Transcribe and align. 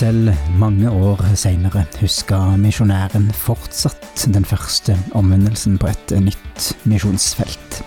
Selv 0.00 0.30
mange 0.56 0.88
år 0.88 1.18
seinere 1.36 1.82
huska 2.00 2.38
misjonæren 2.56 3.26
fortsatt 3.36 4.22
den 4.32 4.46
første 4.48 4.94
omvendelsen 5.12 5.74
på 5.76 5.90
et 5.90 6.14
nytt 6.24 6.70
misjonsfelt. 6.88 7.82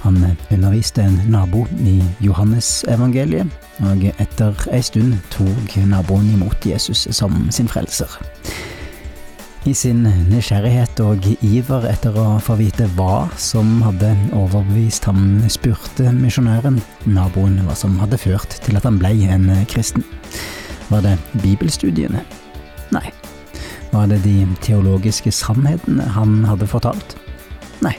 Han 0.00 0.16
underviste 0.48 1.04
en 1.04 1.18
nabo 1.28 1.66
i 1.84 1.98
Johannesevangeliet, 2.24 3.52
og 3.84 4.06
etter 4.14 4.64
ei 4.72 4.80
stund 4.80 5.18
tok 5.34 5.76
naboen 5.90 6.30
imot 6.32 6.64
Jesus 6.64 7.04
som 7.12 7.36
sin 7.52 7.68
frelser. 7.68 8.16
I 9.68 9.76
sin 9.76 10.06
nysgjerrighet 10.30 11.04
og 11.04 11.28
iver 11.44 11.84
etter 11.92 12.16
å 12.16 12.40
få 12.40 12.56
vite 12.62 12.88
hva 12.96 13.26
som 13.36 13.76
hadde 13.84 14.14
overbevist 14.40 15.04
ham, 15.10 15.42
spurte 15.52 16.16
misjonæren 16.16 16.80
naboen 17.04 17.60
hva 17.68 17.76
som 17.76 18.00
hadde 18.00 18.24
ført 18.24 18.56
til 18.64 18.80
at 18.80 18.88
han 18.88 18.96
ble 19.04 19.12
en 19.36 19.50
kristen. 19.68 20.08
Var 20.92 21.00
det 21.00 21.18
bibelstudiene? 21.40 22.20
Nei. 22.92 23.06
Var 23.92 24.10
det 24.10 24.18
de 24.26 24.44
teologiske 24.60 25.30
sannhetene 25.32 26.04
han 26.12 26.42
hadde 26.44 26.66
fortalt? 26.68 27.14
Nei. 27.80 27.94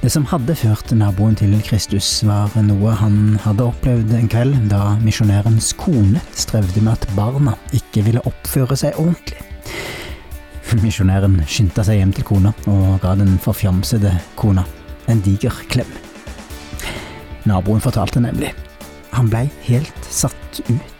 Det 0.00 0.08
som 0.12 0.24
hadde 0.30 0.56
ført 0.56 0.94
naboen 0.96 1.36
til 1.36 1.52
Kristus, 1.66 2.08
var 2.24 2.52
noe 2.64 2.94
han 2.96 3.36
hadde 3.44 3.66
opplevd 3.68 4.14
en 4.16 4.30
kveld 4.32 4.56
da 4.72 4.94
misjonærens 5.02 5.74
kone 5.76 6.22
strevde 6.32 6.80
med 6.80 6.94
at 6.96 7.04
barna 7.18 7.58
ikke 7.76 8.06
ville 8.08 8.24
oppføre 8.24 8.80
seg 8.80 8.96
ordentlig. 9.00 9.44
Misjonæren 10.80 11.36
skyndte 11.46 11.84
seg 11.86 12.00
hjem 12.00 12.16
til 12.16 12.26
kona 12.26 12.50
og 12.66 12.96
ga 13.04 13.12
den 13.20 13.36
forfjamsede 13.44 14.10
kona 14.40 14.64
en 15.12 15.20
diger 15.22 15.60
klem. 15.70 15.92
Naboen 17.44 17.84
fortalte 17.84 18.24
nemlig. 18.24 18.50
Han 19.12 19.28
blei 19.30 19.46
helt 19.68 20.10
satt 20.10 20.64
ut. 20.64 20.93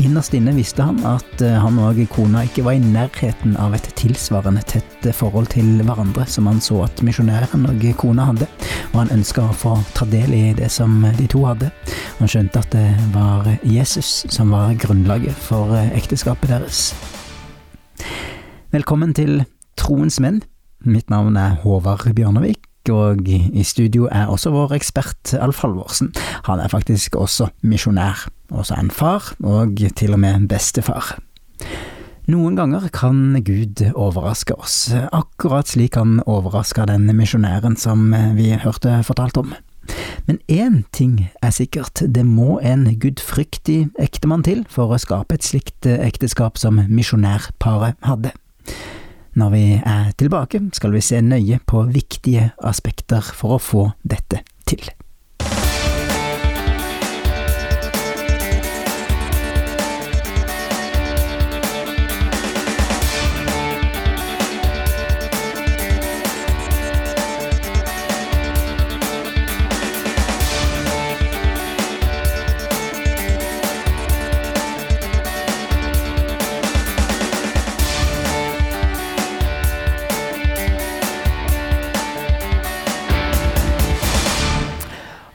Innerst 0.00 0.34
inne 0.34 0.54
visste 0.56 0.82
han 0.86 0.98
at 1.06 1.42
eh, 1.44 1.58
han 1.60 1.76
og 1.82 1.98
kona 2.10 2.42
ikke 2.46 2.64
var 2.64 2.76
i 2.78 2.82
nærheten 2.82 3.54
av 3.60 3.74
et 3.76 3.86
tilsvarende 3.98 4.62
tett 4.66 5.06
forhold 5.14 5.50
til 5.52 5.82
hverandre 5.84 6.24
som 6.30 6.48
han 6.48 6.60
så 6.64 6.80
at 6.86 7.02
misjonæren 7.04 7.66
og 7.68 7.84
kona 8.00 8.30
hadde, 8.30 8.48
og 8.92 8.96
han 9.02 9.12
ønska 9.18 9.44
å 9.44 9.56
få 9.56 9.74
ta 9.96 10.06
del 10.08 10.32
i 10.34 10.42
det 10.58 10.70
som 10.72 11.02
de 11.18 11.28
to 11.30 11.44
hadde. 11.46 11.70
Han 12.18 12.30
skjønte 12.30 12.62
at 12.64 12.74
det 12.74 12.88
var 13.14 13.48
Jesus 13.66 14.22
som 14.32 14.54
var 14.54 14.74
grunnlaget 14.80 15.36
for 15.48 15.74
eh, 15.76 15.92
ekteskapet 15.98 16.54
deres. 16.54 16.84
Velkommen 18.72 19.12
til 19.12 19.42
Troens 19.76 20.16
menn. 20.22 20.40
Mitt 20.88 21.10
navn 21.12 21.36
er 21.36 21.58
Håvard 21.62 22.08
Bjørnevik, 22.16 22.64
og 22.90 23.28
i 23.28 23.62
studio 23.62 24.08
er 24.10 24.30
også 24.32 24.50
vår 24.54 24.72
ekspert 24.78 25.34
Alf 25.38 25.60
Halvorsen. 25.62 26.10
Han 26.48 26.58
er 26.62 26.72
faktisk 26.72 27.16
også 27.20 27.52
misjonær, 27.62 28.24
også 28.52 28.78
en 28.78 28.92
far, 28.92 29.32
og 29.42 29.80
til 29.96 30.14
og 30.14 30.22
med 30.22 30.36
en 30.36 30.48
bestefar. 30.50 31.16
Noen 32.30 32.54
ganger 32.54 32.86
kan 32.94 33.34
Gud 33.42 33.82
overraske 33.92 34.54
oss, 34.54 34.92
akkurat 35.10 35.72
slik 35.72 35.98
han 35.98 36.20
overraska 36.22 36.86
den 36.86 37.08
misjonæren 37.18 37.74
som 37.76 38.12
vi 38.38 38.52
hørte 38.62 39.00
fortalt 39.02 39.40
om. 39.40 39.54
Men 40.28 40.38
én 40.46 40.84
ting 40.94 41.16
er 41.42 41.50
sikkert, 41.50 42.04
det 42.06 42.22
må 42.26 42.60
en 42.62 42.86
gudfryktig 43.02 43.90
ektemann 43.98 44.46
til 44.46 44.62
for 44.70 44.94
å 44.94 45.00
skape 45.02 45.34
et 45.34 45.46
slikt 45.46 45.88
ekteskap 45.90 46.60
som 46.62 46.78
misjonærparet 46.86 47.98
hadde. 48.06 48.30
Når 49.34 49.50
vi 49.50 49.66
er 49.80 50.10
tilbake, 50.20 50.60
skal 50.76 50.92
vi 50.94 51.02
se 51.02 51.20
nøye 51.24 51.58
på 51.66 51.86
viktige 51.90 52.52
aspekter 52.62 53.24
for 53.24 53.56
å 53.56 53.62
få 53.62 53.86
dette 54.04 54.44
til. 54.68 54.92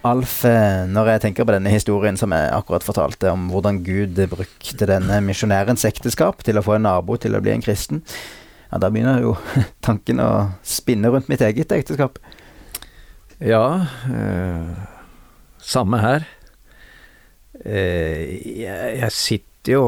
Alf, 0.08 0.40
eh, 0.48 0.86
når 0.88 1.14
jeg 1.14 1.24
tenker 1.26 1.48
på 1.48 1.54
denne 1.56 1.72
historien 1.74 2.18
som 2.20 2.34
jeg 2.36 2.50
akkurat 2.56 2.86
fortalte, 2.86 3.32
om 3.34 3.48
hvordan 3.52 3.82
Gud 3.86 4.20
brukte 4.32 4.90
denne 4.90 5.20
misjonærens 5.26 5.86
ekteskap 5.90 6.44
til 6.48 6.60
å 6.60 6.64
få 6.66 6.78
en 6.78 6.88
nabo 6.88 7.18
til 7.20 7.36
å 7.38 7.42
bli 7.44 7.54
en 7.54 7.64
kristen, 7.66 8.04
ja, 8.72 8.80
da 8.82 8.90
begynner 8.92 9.24
jo 9.24 9.36
tanken 9.88 10.22
å 10.24 10.32
spinne 10.66 11.12
rundt 11.14 11.32
mitt 11.32 11.44
eget 11.44 11.74
ekteskap. 11.76 12.20
Ja, 13.44 13.86
eh, 14.10 14.72
samme 15.62 16.02
her. 16.02 16.28
Eh, 17.66 18.38
jeg, 18.62 18.98
jeg, 19.00 19.12
sitter 19.16 19.72
jo 19.72 19.86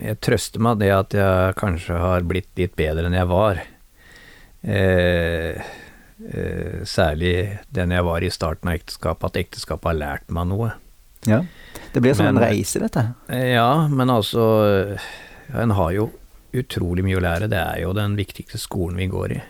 Jeg 0.00 0.16
trøster 0.24 0.62
meg 0.64 0.78
det 0.80 0.88
at 0.94 1.14
jeg 1.14 1.56
kanskje 1.60 1.98
har 2.00 2.24
blitt 2.24 2.48
litt 2.58 2.74
bedre 2.78 3.06
enn 3.08 3.16
jeg 3.16 3.30
var. 3.30 3.60
Eh, 4.62 5.72
særlig 6.88 7.58
den 7.74 7.90
jeg 7.90 8.04
var 8.06 8.22
i 8.22 8.30
starten 8.30 8.70
av 8.70 8.78
ekteskapet, 8.78 9.32
at 9.32 9.40
ekteskapet 9.40 9.90
har 9.90 9.98
lært 9.98 10.30
meg 10.32 10.48
noe. 10.50 10.72
Ja, 11.26 11.44
Det 11.92 12.00
blir 12.00 12.14
som 12.14 12.26
men, 12.26 12.36
en 12.36 12.42
reise, 12.42 12.80
dette. 12.82 13.12
Eh, 13.28 13.54
ja, 13.54 13.88
men 13.88 14.10
altså 14.10 14.98
En 15.54 15.70
har 15.70 15.92
jo 15.92 16.10
utrolig 16.52 17.04
mye 17.04 17.18
å 17.18 17.22
lære. 17.22 17.50
Det 17.52 17.58
er 17.60 17.82
jo 17.84 17.92
den 17.96 18.16
viktigste 18.16 18.58
skolen 18.58 18.98
vi 18.98 19.06
går 19.12 19.36
i. 19.36 19.40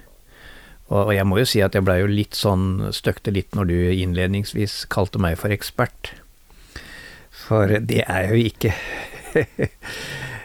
Og, 0.90 1.06
og 1.06 1.12
jeg 1.14 1.26
må 1.26 1.38
jo 1.40 1.46
si 1.48 1.62
at 1.64 1.74
jeg 1.74 1.86
blei 1.86 2.00
jo 2.02 2.10
litt 2.10 2.36
sånn 2.36 2.92
Støkte 2.92 3.32
litt 3.32 3.54
når 3.56 3.70
du 3.70 3.76
innledningsvis 3.94 4.82
kalte 4.92 5.22
meg 5.22 5.38
for 5.40 5.54
ekspert. 5.54 6.12
For 7.46 7.78
det 7.80 8.04
er 8.04 8.28
jeg 8.28 8.32
jo 8.34 8.52
ikke. 8.52 8.74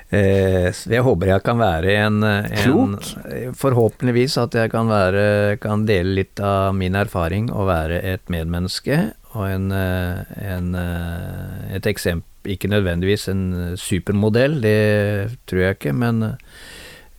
Eh, 0.08 0.70
jeg 0.72 1.04
håper 1.04 1.34
jeg 1.34 1.44
kan 1.44 1.58
være 1.60 1.96
en, 2.06 2.22
en 2.24 2.94
Forhåpentligvis 3.60 4.38
at 4.40 4.54
jeg 4.56 4.72
kan, 4.72 4.88
være, 4.88 5.58
kan 5.60 5.84
dele 5.84 6.22
litt 6.22 6.40
av 6.40 6.78
min 6.80 6.96
erfaring 6.96 7.50
og 7.52 7.68
være 7.68 8.00
et 8.14 8.32
medmenneske 8.32 9.02
og 9.34 9.44
en, 9.50 9.68
eh, 9.76 10.22
en, 10.48 10.72
eh, 10.80 11.76
et 11.76 11.92
eksempel 11.92 12.54
Ikke 12.56 12.72
nødvendigvis 12.72 13.28
en 13.28 13.76
supermodell, 13.76 14.62
det 14.64 15.36
tror 15.52 15.66
jeg 15.66 15.76
ikke, 15.76 15.92
men 15.92 16.22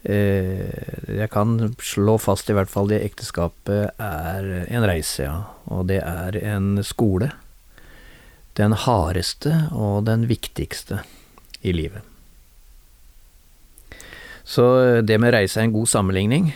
jeg 0.08 1.28
kan 1.28 1.74
slå 1.84 2.14
fast 2.16 2.48
i 2.48 2.56
hvert 2.56 2.72
fall 2.72 2.88
det 2.88 3.02
ekteskapet 3.04 4.00
er 4.00 4.48
en 4.72 4.86
reise, 4.88 5.26
ja. 5.26 5.34
Og 5.68 5.84
det 5.90 5.98
er 6.00 6.38
en 6.54 6.80
skole. 6.80 7.28
Den 8.56 8.72
hardeste 8.72 9.66
og 9.76 10.06
den 10.08 10.24
viktigste 10.30 11.02
i 11.60 11.76
livet. 11.76 12.07
Så 14.48 14.66
eh, 14.80 14.98
det 15.04 15.20
med 15.20 15.34
reise 15.36 15.60
er 15.60 15.68
en 15.68 15.76
god 15.76 15.90
sammenligning. 15.90 16.52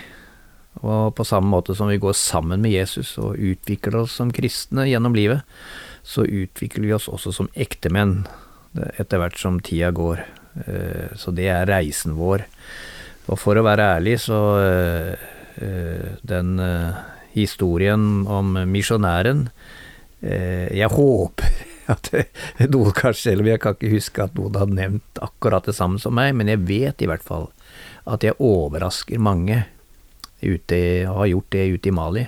Og 0.82 1.12
på 1.14 1.26
samme 1.28 1.52
måte 1.52 1.76
som 1.76 1.90
vi 1.90 2.00
går 2.00 2.16
sammen 2.16 2.62
med 2.64 2.72
Jesus 2.72 3.12
og 3.20 3.36
utvikler 3.36 4.00
oss 4.02 4.16
som 4.16 4.32
kristne 4.32 4.88
gjennom 4.88 5.14
livet, 5.14 5.44
så 6.02 6.24
utvikler 6.24 6.88
vi 6.88 6.94
oss 6.96 7.10
også 7.12 7.34
som 7.36 7.50
ektemenn 7.52 8.22
etter 8.96 9.20
hvert 9.20 9.36
som 9.36 9.60
tida 9.60 9.92
går. 9.92 10.24
Eh, 10.64 11.12
så 11.20 11.34
det 11.36 11.50
er 11.52 11.68
reisen 11.68 12.16
vår. 12.16 12.46
Og 13.28 13.38
for 13.38 13.60
å 13.60 13.66
være 13.66 13.90
ærlig, 13.98 14.16
så 14.24 14.40
eh, 14.64 15.12
Den 16.24 16.56
historien 17.34 18.24
om 18.26 18.54
misjonæren 18.72 19.50
Jeg 20.22 20.88
håper 20.88 21.71
at 21.94 22.10
noen 22.68 22.94
kanskje, 22.96 23.32
selv 23.32 23.48
jeg 23.48 23.62
kan 23.62 23.76
ikke 23.76 23.94
huske 23.94 24.24
at 24.24 24.38
noen 24.38 24.58
hadde 24.60 24.78
nevnt 24.78 25.22
akkurat 25.24 25.66
det 25.66 25.76
samme 25.76 26.00
som 26.02 26.14
meg, 26.16 26.34
men 26.38 26.50
jeg 26.50 26.62
vet 26.68 27.02
i 27.02 27.10
hvert 27.10 27.24
fall 27.26 27.50
at 28.10 28.24
jeg 28.26 28.38
overrasker 28.42 29.22
mange, 29.22 29.64
ute, 30.42 30.78
har 31.06 31.28
gjort 31.30 31.52
det 31.54 31.66
ute 31.76 31.90
i 31.90 31.94
Mali, 31.94 32.24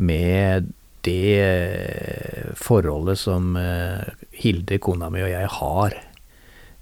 med 0.00 0.70
det 1.02 1.40
eh, 1.40 2.54
forholdet 2.54 3.18
som 3.18 3.56
eh, 3.56 4.06
Hilde, 4.42 4.78
kona 4.78 5.10
mi, 5.10 5.22
og 5.24 5.30
jeg 5.32 5.50
har. 5.58 5.98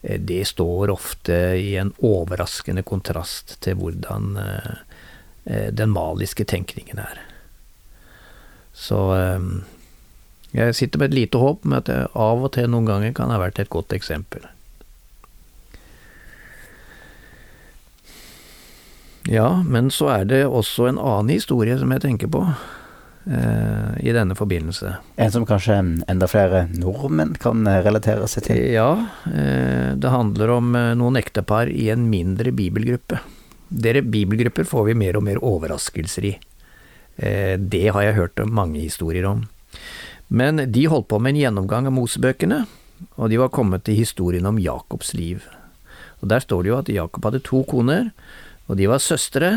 Eh, 0.03 0.21
det 0.21 0.45
står 0.49 0.93
ofte 0.93 1.39
i 1.59 1.75
en 1.81 1.93
overraskende 2.05 2.85
kontrast 2.87 3.59
til 3.65 3.81
hvordan 3.81 4.37
den 5.51 5.91
maliske 5.91 6.45
tenkningen 6.47 6.99
er. 7.01 7.21
Så 8.77 8.99
jeg 10.53 10.75
sitter 10.75 10.99
med 10.99 11.13
et 11.13 11.19
lite 11.19 11.39
håp 11.39 11.65
med 11.65 11.85
at 11.85 11.93
jeg 11.93 12.09
av 12.15 12.43
og 12.47 12.53
til 12.57 12.71
noen 12.73 12.89
ganger 12.89 13.15
kan 13.15 13.31
ha 13.31 13.39
vært 13.39 13.61
et 13.63 13.71
godt 13.71 13.95
eksempel. 13.95 14.49
Ja, 19.31 19.63
men 19.63 19.91
så 19.95 20.09
er 20.15 20.25
det 20.27 20.45
også 20.49 20.89
en 20.89 20.99
annen 20.99 21.35
historie 21.37 21.77
som 21.79 21.93
jeg 21.95 22.03
tenker 22.07 22.31
på. 22.33 22.45
eh, 23.27 24.07
i 24.07 24.13
denne 24.17 24.35
forbindelse. 24.35 24.95
En 25.21 25.33
som 25.33 25.47
kanskje 25.47 25.77
enda 26.09 26.29
flere 26.31 26.65
nordmenn 26.73 27.35
kan 27.41 27.67
eh, 27.69 27.83
relatere 27.85 28.27
seg 28.31 28.47
til? 28.49 28.63
Ja, 28.73 28.91
eh, 29.29 29.93
det 29.95 30.13
handler 30.13 30.55
om 30.57 30.75
eh, 30.75 30.95
noen 30.99 31.21
ektepar 31.21 31.71
i 31.71 31.91
en 31.93 32.09
mindre 32.11 32.53
bibelgruppe. 32.57 33.21
Dere 33.69 34.03
bibelgrupper 34.03 34.67
får 34.67 34.89
vi 34.89 34.99
mer 34.99 35.21
og 35.21 35.27
mer 35.29 35.43
overraskelser 35.47 36.31
i. 36.33 36.35
Eh, 37.21 37.57
det 37.61 37.89
har 37.93 38.09
jeg 38.09 38.19
hørt 38.19 38.45
mange 38.49 38.81
historier 38.81 39.29
om. 39.29 39.45
Men 40.31 40.63
de 40.71 40.87
holdt 40.87 41.09
på 41.11 41.19
med 41.19 41.35
en 41.35 41.41
gjennomgang 41.41 41.89
av 41.91 41.95
Mosebøkene, 41.97 42.63
og 43.19 43.33
de 43.33 43.41
var 43.41 43.51
kommet 43.51 43.83
til 43.87 43.99
historien 43.99 44.47
om 44.47 44.61
Jakobs 44.63 45.11
liv. 45.19 45.43
Og 46.23 46.29
Der 46.31 46.45
står 46.45 46.63
det 46.63 46.71
jo 46.71 46.79
at 46.79 46.93
Jakob 46.93 47.27
hadde 47.27 47.43
to 47.43 47.65
koner, 47.67 48.13
og 48.69 48.79
de 48.79 48.87
var 48.87 49.03
søstre. 49.03 49.51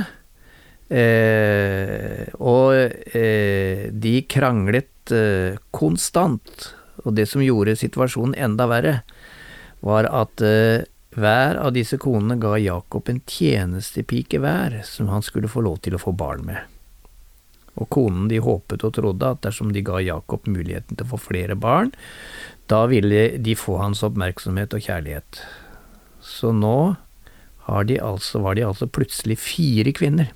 Eh, 0.90 2.26
og 2.42 2.74
eh, 3.14 3.90
de 3.94 4.16
kranglet 4.30 5.14
eh, 5.14 5.60
konstant, 5.72 6.74
og 7.04 7.14
det 7.18 7.28
som 7.30 7.44
gjorde 7.44 7.78
situasjonen 7.78 8.34
enda 8.34 8.68
verre, 8.72 8.98
var 9.86 10.10
at 10.10 10.42
eh, 10.42 10.90
hver 11.14 11.60
av 11.62 11.74
disse 11.76 12.00
konene 12.02 12.40
ga 12.42 12.58
Jakob 12.58 13.10
en 13.12 13.22
tjenestepike 13.30 14.42
hver, 14.42 14.82
som 14.88 15.12
han 15.14 15.22
skulle 15.22 15.52
få 15.52 15.62
lov 15.62 15.84
til 15.86 15.94
å 15.94 16.02
få 16.02 16.16
barn 16.18 16.48
med. 16.48 16.73
Og 17.80 17.90
konen 17.94 18.28
de 18.30 18.42
håpet 18.44 18.84
og 18.86 18.94
trodde 18.98 19.32
at 19.34 19.42
dersom 19.46 19.72
de 19.74 19.82
ga 19.86 20.02
Jakob 20.04 20.46
muligheten 20.46 20.98
til 20.98 21.08
å 21.08 21.14
få 21.16 21.22
flere 21.32 21.58
barn, 21.58 21.90
da 22.70 22.86
ville 22.90 23.40
de 23.42 23.56
få 23.58 23.80
hans 23.82 24.04
oppmerksomhet 24.06 24.76
og 24.78 24.86
kjærlighet. 24.86 25.42
Så 26.24 26.54
nå 26.54 26.96
de 27.88 27.98
altså, 28.04 28.42
var 28.44 28.56
de 28.56 28.66
altså 28.68 28.88
plutselig 28.92 29.38
fire 29.40 29.94
kvinner 29.96 30.32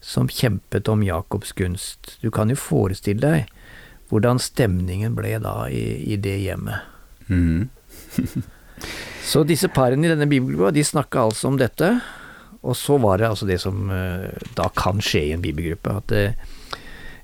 som 0.00 0.28
kjempet 0.28 0.88
om 0.88 1.02
Jakobs 1.04 1.52
gunst. 1.52 2.16
Du 2.20 2.30
kan 2.30 2.50
jo 2.50 2.58
forestille 2.58 3.20
deg 3.20 3.50
hvordan 4.10 4.40
stemningen 4.42 5.14
ble 5.14 5.36
da 5.42 5.68
i, 5.70 5.84
i 6.10 6.16
det 6.18 6.40
hjemmet. 6.42 6.82
Mm. 7.30 7.68
så 9.30 9.44
disse 9.46 9.70
parene 9.70 10.08
i 10.08 10.10
denne 10.10 10.26
bibelboka, 10.30 10.72
de 10.74 10.84
snakka 10.84 11.28
altså 11.28 11.52
om 11.52 11.60
dette, 11.60 11.92
og 12.62 12.76
så 12.76 12.98
var 13.00 13.20
det 13.20 13.28
altså 13.30 13.48
det 13.48 13.60
som 13.62 13.88
uh, 13.92 14.28
da 14.58 14.68
kan 14.76 15.00
skje 15.04 15.22
i 15.28 15.32
en 15.36 15.44
bibelgruppe, 15.44 15.96
at 16.02 16.12
uh, 16.12 16.76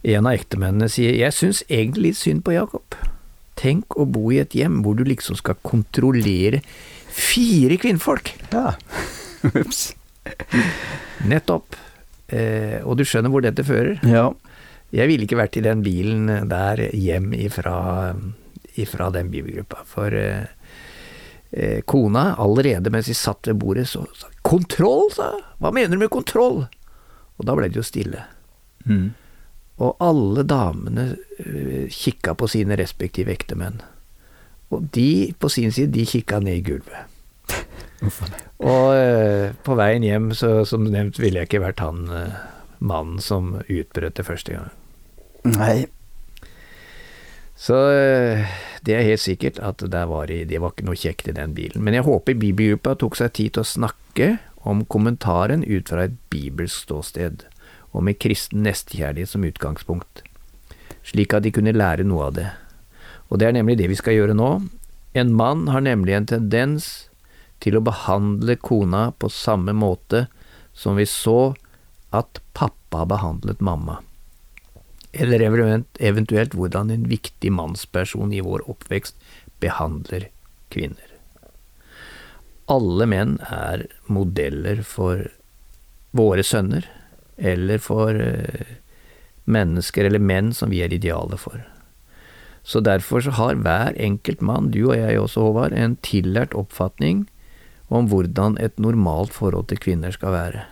en 0.06 0.28
av 0.28 0.36
ektemennene 0.38 0.88
sier 0.92 1.16
'jeg 1.16 1.34
syns 1.34 1.62
egentlig 1.68 2.10
litt 2.10 2.20
synd 2.20 2.44
på 2.46 2.54
Jakob'. 2.54 2.96
Tenk 3.56 3.96
å 3.96 4.04
bo 4.04 4.30
i 4.30 4.40
et 4.42 4.52
hjem 4.54 4.82
hvor 4.84 4.96
du 4.96 5.04
liksom 5.04 5.36
skal 5.36 5.56
kontrollere 5.64 6.60
fire 7.08 7.78
kvinnfolk. 7.80 8.34
Ja. 8.52 8.76
Ups. 9.62 9.94
Nettopp. 11.24 11.76
Eh, 12.28 12.82
og 12.84 12.98
du 12.98 13.04
skjønner 13.06 13.32
hvor 13.32 13.44
dette 13.44 13.64
fører. 13.64 13.96
Ja. 14.04 14.28
Jeg 14.94 15.08
ville 15.10 15.26
ikke 15.26 15.40
vært 15.40 15.56
i 15.58 15.64
den 15.64 15.82
bilen 15.82 16.28
der 16.50 16.82
hjem 16.94 17.32
ifra, 17.34 18.14
ifra 18.76 19.08
den 19.14 19.32
bibelgruppa. 19.32 19.82
For 19.88 20.14
eh, 20.14 20.46
eh, 21.56 21.80
kona, 21.88 22.34
allerede 22.38 22.92
mens 22.92 23.08
de 23.10 23.16
satt 23.16 23.48
ved 23.48 23.58
bordet, 23.60 23.88
så 23.88 24.04
sa 24.14 24.28
'Kontroll', 24.44 25.12
sa 25.12 25.32
'Hva 25.60 25.72
mener 25.72 25.96
du 25.96 25.98
med 25.98 26.10
kontroll?' 26.10 26.68
Og 27.38 27.44
da 27.44 27.54
ble 27.56 27.68
det 27.68 27.76
jo 27.76 27.82
stille. 27.84 28.22
Mm. 28.86 29.14
Og 29.76 29.96
alle 30.00 30.42
damene 30.42 31.16
eh, 31.38 31.88
kikka 31.92 32.34
på 32.34 32.48
sine 32.48 32.76
respektive 32.76 33.32
ektemenn. 33.32 33.82
Og 34.72 34.88
de, 34.94 35.34
på 35.38 35.48
sin 35.52 35.72
side, 35.72 35.92
de 35.92 36.06
kikka 36.06 36.40
ned 36.40 36.62
i 36.62 36.64
gulvet. 36.64 37.12
Og 38.56 38.94
eh, 38.96 39.52
på 39.62 39.76
veien 39.76 40.04
hjem, 40.04 40.30
så 40.36 40.64
som 40.68 40.86
nevnt, 40.88 41.20
ville 41.20 41.42
jeg 41.42 41.50
ikke 41.50 41.64
vært 41.66 41.84
han 41.84 42.08
eh, 42.08 42.40
mannen 42.78 43.20
som 43.20 43.58
utbrøt 43.68 44.16
det 44.16 44.26
første 44.26 44.56
gang. 44.56 44.72
Nei. 45.44 45.86
Så 47.56 47.76
det 48.86 48.94
er 48.94 49.06
helt 49.08 49.22
sikkert 49.22 49.58
at 49.58 49.82
det 49.82 50.02
var, 50.10 50.30
det 50.30 50.60
var 50.62 50.72
ikke 50.72 50.86
noe 50.86 50.98
kjekt 50.98 51.28
i 51.30 51.34
den 51.34 51.56
bilen. 51.56 51.82
Men 51.82 51.96
jeg 51.96 52.06
håper 52.06 52.38
bibelgruppa 52.38 52.94
tok 53.00 53.18
seg 53.18 53.34
tid 53.34 53.56
til 53.56 53.64
å 53.64 53.70
snakke 53.72 54.28
om 54.66 54.84
kommentaren 54.86 55.64
ut 55.66 55.90
fra 55.90 56.06
et 56.06 56.14
bibelsk 56.30 56.86
ståsted 56.86 57.46
og 57.96 58.04
med 58.06 58.18
kristen 58.20 58.62
nestekjærlighet 58.66 59.30
som 59.32 59.44
utgangspunkt, 59.46 60.22
slik 61.06 61.34
at 61.34 61.46
de 61.46 61.52
kunne 61.54 61.74
lære 61.74 62.06
noe 62.06 62.28
av 62.28 62.38
det. 62.38 62.48
Og 63.30 63.40
det 63.40 63.48
er 63.48 63.56
nemlig 63.56 63.78
det 63.80 63.90
vi 63.90 63.98
skal 63.98 64.18
gjøre 64.18 64.36
nå. 64.36 64.50
En 65.16 65.32
mann 65.34 65.66
har 65.72 65.82
nemlig 65.82 66.14
en 66.14 66.28
tendens 66.28 67.08
til 67.64 67.78
å 67.78 67.84
behandle 67.84 68.58
kona 68.60 69.08
på 69.16 69.30
samme 69.32 69.72
måte 69.74 70.26
som 70.76 70.98
vi 71.00 71.06
så 71.08 71.54
at 72.14 72.42
pappa 72.54 73.06
behandlet 73.08 73.62
mamma, 73.64 73.98
eller 75.20 75.42
eventuelt 75.42 76.54
hvordan 76.54 76.90
en 76.92 77.06
viktig 77.10 77.52
mannsperson 77.52 78.32
i 78.34 78.42
vår 78.44 78.64
oppvekst 78.70 79.16
behandler 79.62 80.28
kvinner. 80.72 81.12
Alle 82.66 83.06
menn 83.06 83.36
er 83.46 83.86
modeller 84.10 84.82
for 84.82 85.28
våre 86.16 86.42
sønner, 86.46 86.86
eller 87.36 87.78
for 87.82 88.16
eh, 88.16 88.76
mennesker 89.44 90.08
eller 90.08 90.22
menn 90.22 90.52
som 90.56 90.72
vi 90.72 90.82
er 90.82 90.94
idealet 90.94 91.40
for. 91.40 91.60
Så 92.66 92.82
derfor 92.82 93.22
så 93.22 93.36
har 93.38 93.60
hver 93.62 93.94
enkelt 94.02 94.40
mann, 94.42 94.72
du 94.74 94.88
og 94.88 94.96
jeg 94.98 95.20
også, 95.20 95.44
Håvard, 95.44 95.76
en 95.76 95.94
tillært 96.02 96.56
oppfatning 96.58 97.26
om 97.94 98.08
hvordan 98.10 98.56
et 98.58 98.80
normalt 98.82 99.36
forhold 99.36 99.68
til 99.70 99.78
kvinner 99.78 100.10
skal 100.10 100.34
være. 100.34 100.64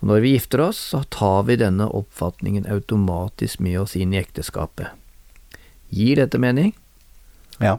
Og 0.00 0.10
når 0.10 0.22
vi 0.24 0.32
gifter 0.34 0.62
oss, 0.68 0.80
så 0.92 1.02
tar 1.12 1.46
vi 1.48 1.58
denne 1.60 1.88
oppfatningen 1.88 2.68
automatisk 2.72 3.62
med 3.64 3.80
oss 3.80 3.96
inn 3.96 4.14
i 4.14 4.20
ekteskapet. 4.20 4.92
Gir 5.88 6.20
dette 6.20 6.40
mening? 6.42 6.74
Ja. 7.62 7.78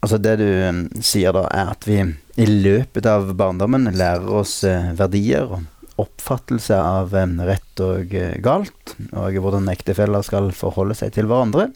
Altså 0.00 0.16
det 0.22 0.36
du 0.40 0.46
um, 0.48 0.84
sier 1.04 1.34
da, 1.36 1.44
er 1.52 1.74
at 1.74 1.84
vi 1.88 1.98
i 2.40 2.46
løpet 2.48 3.08
av 3.10 3.34
barndommen 3.36 3.90
lærer 3.92 4.30
oss 4.40 4.60
uh, 4.64 4.92
verdier 4.96 5.50
og 5.50 5.66
oppfattelse 6.00 6.76
av 6.80 7.12
rett 7.44 7.82
og 7.84 8.14
eh, 8.16 8.38
galt, 8.40 8.94
og 9.12 9.36
hvordan 9.36 9.68
ektefeller 9.68 10.24
skal 10.24 10.48
forholde 10.56 10.96
seg 10.96 11.12
til 11.12 11.28
hverandre, 11.28 11.66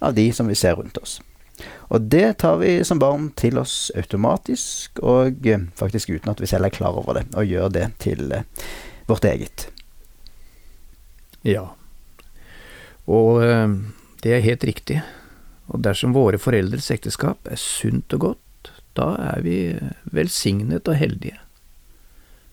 av 0.00 0.14
de 0.16 0.30
som 0.32 0.48
vi 0.48 0.56
ser 0.56 0.78
rundt 0.78 0.96
oss. 1.02 1.18
Og 1.90 2.06
det 2.12 2.38
tar 2.42 2.60
vi 2.62 2.78
som 2.86 3.00
barn 3.02 3.30
til 3.38 3.58
oss 3.60 3.90
automatisk, 3.98 5.02
og 5.02 5.46
eh, 5.46 5.66
faktisk 5.78 6.12
uten 6.14 6.32
at 6.32 6.40
vi 6.42 6.48
selv 6.50 6.68
er 6.68 6.74
klar 6.74 6.96
over 6.98 7.20
det, 7.20 7.26
og 7.34 7.48
gjør 7.48 7.72
det 7.74 7.86
til 8.02 8.32
eh, 8.36 8.46
vårt 9.10 9.26
eget. 9.26 9.68
Ja, 11.46 11.70
og 13.10 13.40
det 14.20 14.34
er 14.36 14.44
helt 14.44 14.64
riktig. 14.68 14.98
Og 15.72 15.80
dersom 15.82 16.14
våre 16.14 16.38
foreldres 16.38 16.90
ekteskap 16.92 17.48
er 17.48 17.58
sunt 17.58 18.12
og 18.16 18.26
godt, 18.26 18.72
da 18.98 19.14
er 19.32 19.44
vi 19.46 19.56
velsignet 20.12 20.88
og 20.90 20.98
heldige. 21.00 21.38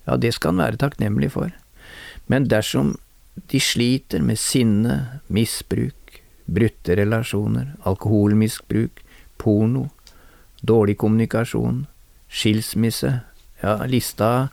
Ja, 0.08 0.16
det 0.16 0.36
skal 0.38 0.56
han 0.56 0.64
være 0.64 0.82
takknemlig 0.82 1.34
for. 1.34 1.52
Men 2.32 2.48
dersom 2.48 2.96
de 3.52 3.60
sliter 3.62 4.24
med 4.24 4.40
sinne, 4.40 5.22
misbruk, 5.28 6.07
brutte 6.48 6.96
relasjoner, 6.96 7.74
alkoholmisbruk, 7.88 9.04
porno, 9.38 9.88
dårlig 10.62 10.98
kommunikasjon, 10.98 11.86
skilsmisse, 12.28 13.20
ja, 13.62 13.76
lista 13.86 14.50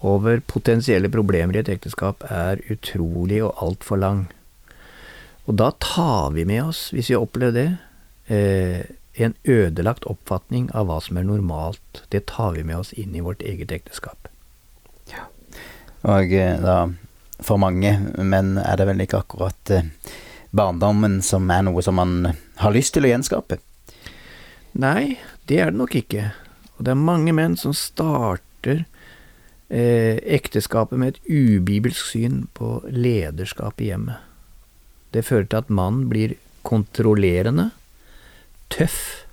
over 0.00 0.40
potensielle 0.40 1.10
problemer 1.12 1.56
i 1.56 1.62
et 1.62 1.72
ekteskap 1.72 2.24
er 2.32 2.62
utrolig 2.72 3.42
og 3.44 3.60
altfor 3.60 4.00
lang. 4.00 4.24
Og 5.48 5.56
da 5.60 5.70
tar 5.82 6.32
vi 6.36 6.46
med 6.48 6.62
oss, 6.70 6.88
hvis 6.94 7.10
vi 7.10 7.16
har 7.16 7.26
opplevd 7.26 7.58
det, 7.58 7.68
eh, 8.32 8.80
en 9.20 9.34
ødelagt 9.44 10.06
oppfatning 10.08 10.70
av 10.74 10.86
hva 10.88 11.00
som 11.02 11.18
er 11.18 11.26
normalt. 11.26 12.04
Det 12.08 12.26
tar 12.30 12.54
vi 12.56 12.64
med 12.64 12.78
oss 12.78 12.92
inn 12.92 13.14
i 13.16 13.24
vårt 13.24 13.42
eget 13.42 13.72
ekteskap. 13.74 14.28
Ja. 15.10 15.26
Og 16.08 16.32
eh, 16.32 16.56
da, 16.62 16.88
for 17.42 17.60
mange 17.60 17.92
menn 18.16 18.56
er 18.62 18.78
det 18.78 18.86
vel 18.88 19.04
ikke 19.04 19.24
akkurat 19.24 19.74
eh, 19.74 19.90
barndommen 20.50 21.20
som 21.22 21.50
er 21.50 21.64
noe 21.66 21.82
som 21.84 21.98
man 21.98 22.32
har 22.60 22.74
lyst 22.74 22.94
til 22.96 23.06
å 23.06 23.12
gjenskape. 23.12 23.60
Nei, 24.78 25.18
det 25.50 25.60
er 25.60 25.72
det 25.72 25.80
nok 25.80 25.96
ikke. 25.98 26.30
Og 26.78 26.86
det 26.86 26.94
er 26.94 27.02
mange 27.02 27.34
menn 27.36 27.56
som 27.60 27.74
starter 27.76 28.84
eh, 29.68 30.18
ekteskapet 30.38 30.98
med 30.98 31.14
et 31.14 31.30
ubibelsk 31.30 32.12
syn 32.12 32.44
på 32.56 32.78
lederskap 32.90 33.80
i 33.82 33.90
hjemmet. 33.90 34.22
Det 35.10 35.26
fører 35.26 35.48
til 35.50 35.64
at 35.64 35.74
mannen 35.74 36.06
blir 36.10 36.36
kontrollerende, 36.66 37.70
tøff, 38.70 39.26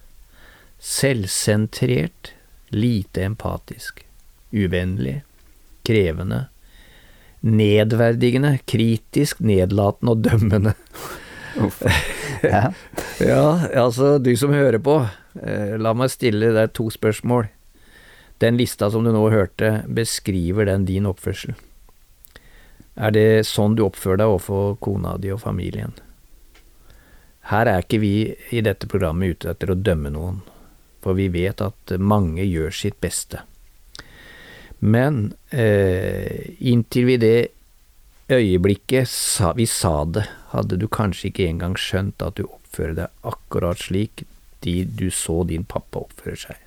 selvsentrert, 0.82 2.34
lite 2.74 3.24
empatisk, 3.28 4.02
uvennlig, 4.52 5.22
krevende, 5.88 6.48
nedverdigende, 7.46 8.58
kritisk, 8.65 9.39
nedlatende 9.39 10.15
og 10.15 10.24
dømmende. 10.25 10.74
ja. 12.44 12.63
ja, 13.20 13.46
altså, 13.74 14.17
du 14.22 14.34
som 14.38 14.53
hører 14.53 14.79
på, 14.84 15.00
eh, 15.41 15.77
la 15.82 15.94
meg 15.98 16.12
stille 16.13 16.53
deg 16.56 16.74
to 16.77 16.89
spørsmål. 16.94 17.50
Den 18.41 18.58
lista 18.60 18.91
som 18.94 19.06
du 19.06 19.12
nå 19.13 19.24
hørte, 19.34 19.82
beskriver 19.89 20.70
den 20.70 20.86
din 20.86 21.10
oppførsel? 21.10 21.56
Er 22.98 23.13
det 23.13 23.46
sånn 23.50 23.77
du 23.77 23.84
oppfører 23.86 24.22
deg 24.22 24.34
overfor 24.34 24.77
kona 24.82 25.15
di 25.22 25.32
og 25.34 25.41
familien? 25.41 25.94
Her 27.48 27.70
er 27.70 27.86
ikke 27.86 28.01
vi 28.01 28.13
i 28.51 28.62
dette 28.65 28.89
programmet 28.91 29.38
ute 29.38 29.53
etter 29.53 29.72
å 29.72 29.79
dømme 29.79 30.12
noen, 30.12 30.41
for 31.01 31.17
vi 31.17 31.29
vet 31.32 31.62
at 31.63 31.94
mange 32.01 32.44
gjør 32.44 32.74
sitt 32.75 32.98
beste. 33.01 33.46
Men 34.80 35.34
eh, 35.50 36.54
inntil 36.60 37.08
vi 37.10 37.18
det 37.22 37.38
øyeblikket 38.30 39.08
sa, 39.10 39.54
vi 39.58 39.66
sa 39.66 40.04
det, 40.06 40.26
hadde 40.52 40.78
du 40.78 40.88
kanskje 40.92 41.32
ikke 41.32 41.48
engang 41.48 41.78
skjønt 41.80 42.22
at 42.22 42.38
du 42.38 42.46
oppfører 42.46 42.98
deg 42.98 43.28
akkurat 43.28 43.80
slik 43.82 44.26
de 44.66 44.82
du 44.86 45.08
så 45.14 45.42
din 45.48 45.66
pappa 45.66 46.04
oppføre 46.04 46.38
seg. 46.40 46.60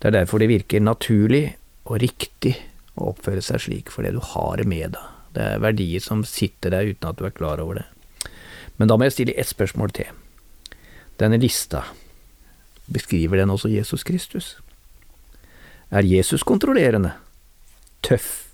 Det 0.00 0.10
er 0.10 0.16
derfor 0.20 0.40
det 0.40 0.50
virker 0.50 0.82
naturlig 0.82 1.44
og 1.86 2.00
riktig 2.02 2.54
å 2.96 3.12
oppføre 3.12 3.42
seg 3.44 3.64
slik, 3.64 3.92
fordi 3.92 4.14
du 4.16 4.20
har 4.32 4.60
det 4.60 4.68
med 4.68 4.96
deg. 4.96 5.16
Det 5.36 5.46
er 5.46 5.62
verdier 5.62 6.02
som 6.02 6.24
sitter 6.26 6.74
der 6.74 6.88
uten 6.90 7.10
at 7.10 7.20
du 7.20 7.26
er 7.28 7.34
klar 7.36 7.62
over 7.62 7.80
det. 7.80 7.86
Men 8.80 8.88
da 8.90 8.96
må 8.96 9.06
jeg 9.06 9.14
stille 9.14 9.36
ett 9.38 9.50
spørsmål 9.50 9.92
til. 9.94 10.10
Denne 11.20 11.38
lista, 11.38 11.84
beskriver 12.90 13.38
den 13.38 13.52
også 13.52 13.70
Jesus 13.70 14.02
Kristus? 14.08 14.56
Er 15.90 16.06
Jesus 16.06 16.42
kontrollerende? 16.46 17.12
Tøff? 18.00 18.48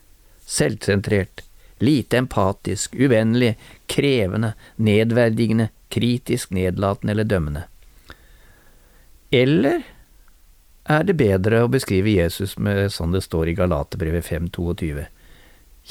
Selvsentrert? 0.46 1.42
Lite 1.78 2.16
empatisk? 2.16 2.94
Uvennlig? 2.94 3.56
Krevende? 3.86 4.54
Nedverdigende? 4.76 5.68
Kritisk? 5.88 6.50
Nedlatende 6.50 7.12
eller 7.12 7.28
dømmende? 7.28 7.66
Eller 9.30 9.82
er 10.88 11.04
det 11.04 11.18
bedre 11.18 11.64
å 11.64 11.70
beskrive 11.70 12.14
Jesus 12.14 12.56
med 12.62 12.88
sånn 12.94 13.12
det 13.12 13.24
står 13.26 13.50
i 13.50 13.56
Galaterbrevet 13.58 14.24
5.22. 14.24 15.04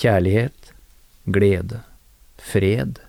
Kjærlighet, 0.02 0.72
glede, 1.30 1.84
fred, 2.42 3.02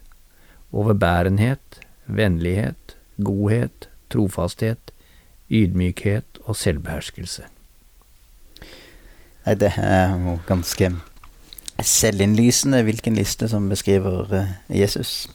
overbærenhet, 0.76 1.80
vennlighet, 2.04 2.96
godhet, 3.16 3.88
trofasthet, 4.12 4.92
ydmykhet 5.48 6.42
og 6.44 6.58
selvbeherskelse. 6.58 7.46
Nei, 9.46 9.54
det 9.54 9.76
er 9.78 10.16
jo 10.18 10.40
ganske 10.48 10.90
selvinnlysende 11.86 12.80
hvilken 12.86 13.14
liste 13.18 13.46
som 13.50 13.68
beskriver 13.70 14.32
eh, 14.34 14.52
Jesus. 14.80 15.28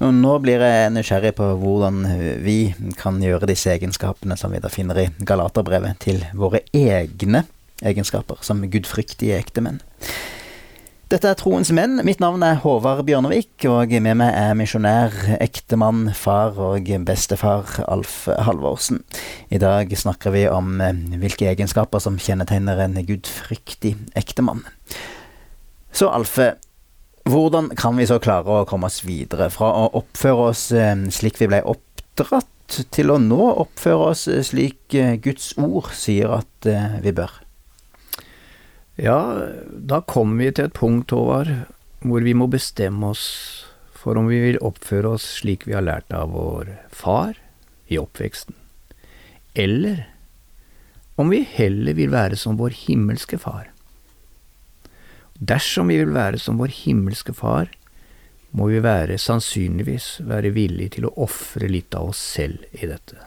Og 0.00 0.14
nå 0.14 0.38
blir 0.40 0.62
jeg 0.62 0.92
nysgjerrig 0.94 1.34
på 1.36 1.50
hvordan 1.60 2.00
vi 2.44 2.72
kan 2.96 3.18
gjøre 3.20 3.50
disse 3.50 3.74
egenskapene 3.74 4.38
som 4.40 4.54
vi 4.54 4.62
da 4.64 4.70
finner 4.72 5.02
i 5.02 5.08
Galaterbrevet, 5.20 5.98
til 6.00 6.22
våre 6.38 6.62
egne 6.72 7.44
egenskaper 7.84 8.40
som 8.46 8.64
gudfryktige 8.72 9.36
ektemenn. 9.38 9.82
Dette 11.08 11.30
er 11.30 11.38
Troens 11.40 11.70
menn. 11.72 12.02
Mitt 12.04 12.18
navn 12.20 12.42
er 12.44 12.58
Håvard 12.60 13.06
Bjørnevik, 13.08 13.64
og 13.64 13.94
med 14.04 14.18
meg 14.20 14.34
er 14.36 14.50
misjonær, 14.58 15.14
ektemann, 15.40 16.10
far 16.12 16.58
og 16.60 16.90
bestefar 17.08 17.78
Alf 17.88 18.26
Halvorsen. 18.28 19.00
I 19.48 19.56
dag 19.62 19.88
snakker 19.96 20.34
vi 20.36 20.42
om 20.52 20.82
eh, 20.84 21.00
hvilke 21.22 21.48
egenskaper 21.48 22.04
som 22.04 22.20
kjennetegner 22.20 22.84
en 22.84 23.00
gudfryktig 23.08 23.94
ektemann. 24.20 24.60
Så 25.96 26.12
Alfe, 26.12 26.50
hvordan 27.24 27.72
kan 27.72 27.96
vi 27.96 28.10
så 28.12 28.20
klare 28.20 28.60
å 28.60 28.68
komme 28.68 28.92
oss 28.92 29.00
videre 29.08 29.48
fra 29.54 29.72
å 29.80 29.88
oppføre 30.02 30.52
oss 30.52 30.68
eh, 30.76 30.92
slik 31.08 31.40
vi 31.40 31.48
ble 31.48 31.64
oppdratt, 31.64 32.52
til 32.92 33.16
å 33.16 33.16
nå 33.16 33.54
oppføre 33.64 34.12
oss 34.12 34.28
eh, 34.28 34.44
slik 34.44 34.92
Guds 35.24 35.54
ord 35.56 35.88
sier 35.96 36.42
at 36.42 36.74
vi 37.00 37.16
bør? 37.16 37.47
Ja, 38.98 39.46
da 39.70 40.00
kommer 40.02 40.42
vi 40.42 40.50
til 40.52 40.68
et 40.68 40.76
punkt, 40.76 41.14
Håvard, 41.14 41.52
hvor 42.02 42.24
vi 42.26 42.34
må 42.34 42.48
bestemme 42.50 43.12
oss 43.12 43.24
for 43.98 44.18
om 44.18 44.26
vi 44.30 44.40
vil 44.42 44.60
oppføre 44.62 45.14
oss 45.16 45.26
slik 45.38 45.66
vi 45.66 45.76
har 45.76 45.86
lært 45.86 46.10
av 46.14 46.34
vår 46.34 46.74
far 46.94 47.38
i 47.88 47.98
oppveksten, 47.98 48.54
eller 49.54 50.04
om 51.18 51.30
vi 51.30 51.44
heller 51.46 51.94
vil 51.98 52.10
være 52.14 52.38
som 52.38 52.58
vår 52.58 52.74
himmelske 52.86 53.38
far. 53.42 53.70
Dersom 55.38 55.86
vi 55.86 56.00
vil 56.00 56.14
være 56.14 56.38
som 56.42 56.58
vår 56.58 56.72
himmelske 56.80 57.32
Far, 57.32 57.70
må 58.50 58.66
vi 58.72 58.80
være 58.82 59.18
sannsynligvis 59.22 60.18
være 60.26 60.50
villige 60.56 60.96
til 60.96 61.06
å 61.06 61.14
ofre 61.22 61.68
litt 61.70 61.94
av 61.94 62.10
oss 62.10 62.22
selv 62.34 62.64
i 62.74 62.88
dette. 62.90 63.18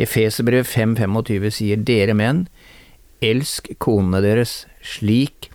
Efeserbrev 0.00 0.64
5.25 0.64 1.50
sier 1.52 1.82
dere 1.84 2.14
menn, 2.16 2.46
elsk 3.24 3.70
konene 3.82 4.20
deres 4.24 4.64
slik 4.84 5.50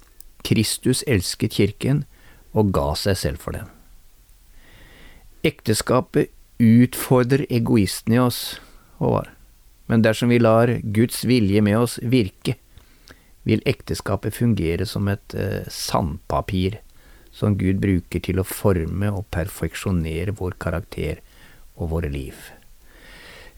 Kristus 0.46 1.04
elsket 1.08 1.58
kirken 1.60 2.04
og 2.58 2.72
ga 2.74 2.94
seg 2.98 3.18
selv 3.20 3.44
for 3.44 3.58
den. 3.58 3.68
Ekteskapet 5.46 6.34
utfordrer 6.60 7.46
egoisten 7.48 8.18
i 8.18 8.20
oss, 8.20 8.60
Håvard, 9.00 9.30
men 9.88 10.04
dersom 10.04 10.34
vi 10.34 10.42
lar 10.42 10.72
Guds 10.84 11.24
vilje 11.28 11.62
med 11.64 11.78
oss 11.80 12.00
virke, 12.04 12.58
vil 13.48 13.64
ekteskapet 13.70 14.36
fungere 14.36 14.86
som 14.86 15.08
et 15.08 15.36
eh, 15.38 15.64
sandpapir 15.72 16.82
som 17.32 17.56
Gud 17.58 17.80
bruker 17.82 18.22
til 18.26 18.42
å 18.42 18.48
forme 18.48 19.12
og 19.14 19.30
perfeksjonere 19.34 20.36
vår 20.38 20.58
karakter 20.62 21.22
og 21.80 21.94
våre 21.94 22.12
liv. 22.12 22.36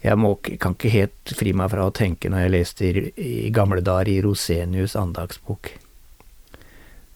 Jeg 0.01 0.17
må, 0.17 0.33
kan 0.41 0.73
ikke 0.73 0.91
helt 0.93 1.33
fri 1.37 1.53
meg 1.53 1.69
fra 1.73 1.85
å 1.85 1.93
tenke 1.93 2.29
når 2.31 2.45
jeg 2.45 2.53
leste 2.55 2.87
i, 2.89 3.05
i 3.21 3.49
gamle 3.53 3.83
dager 3.85 4.09
i 4.09 4.21
Rosenius' 4.25 4.97
andagsbok. 4.97 5.73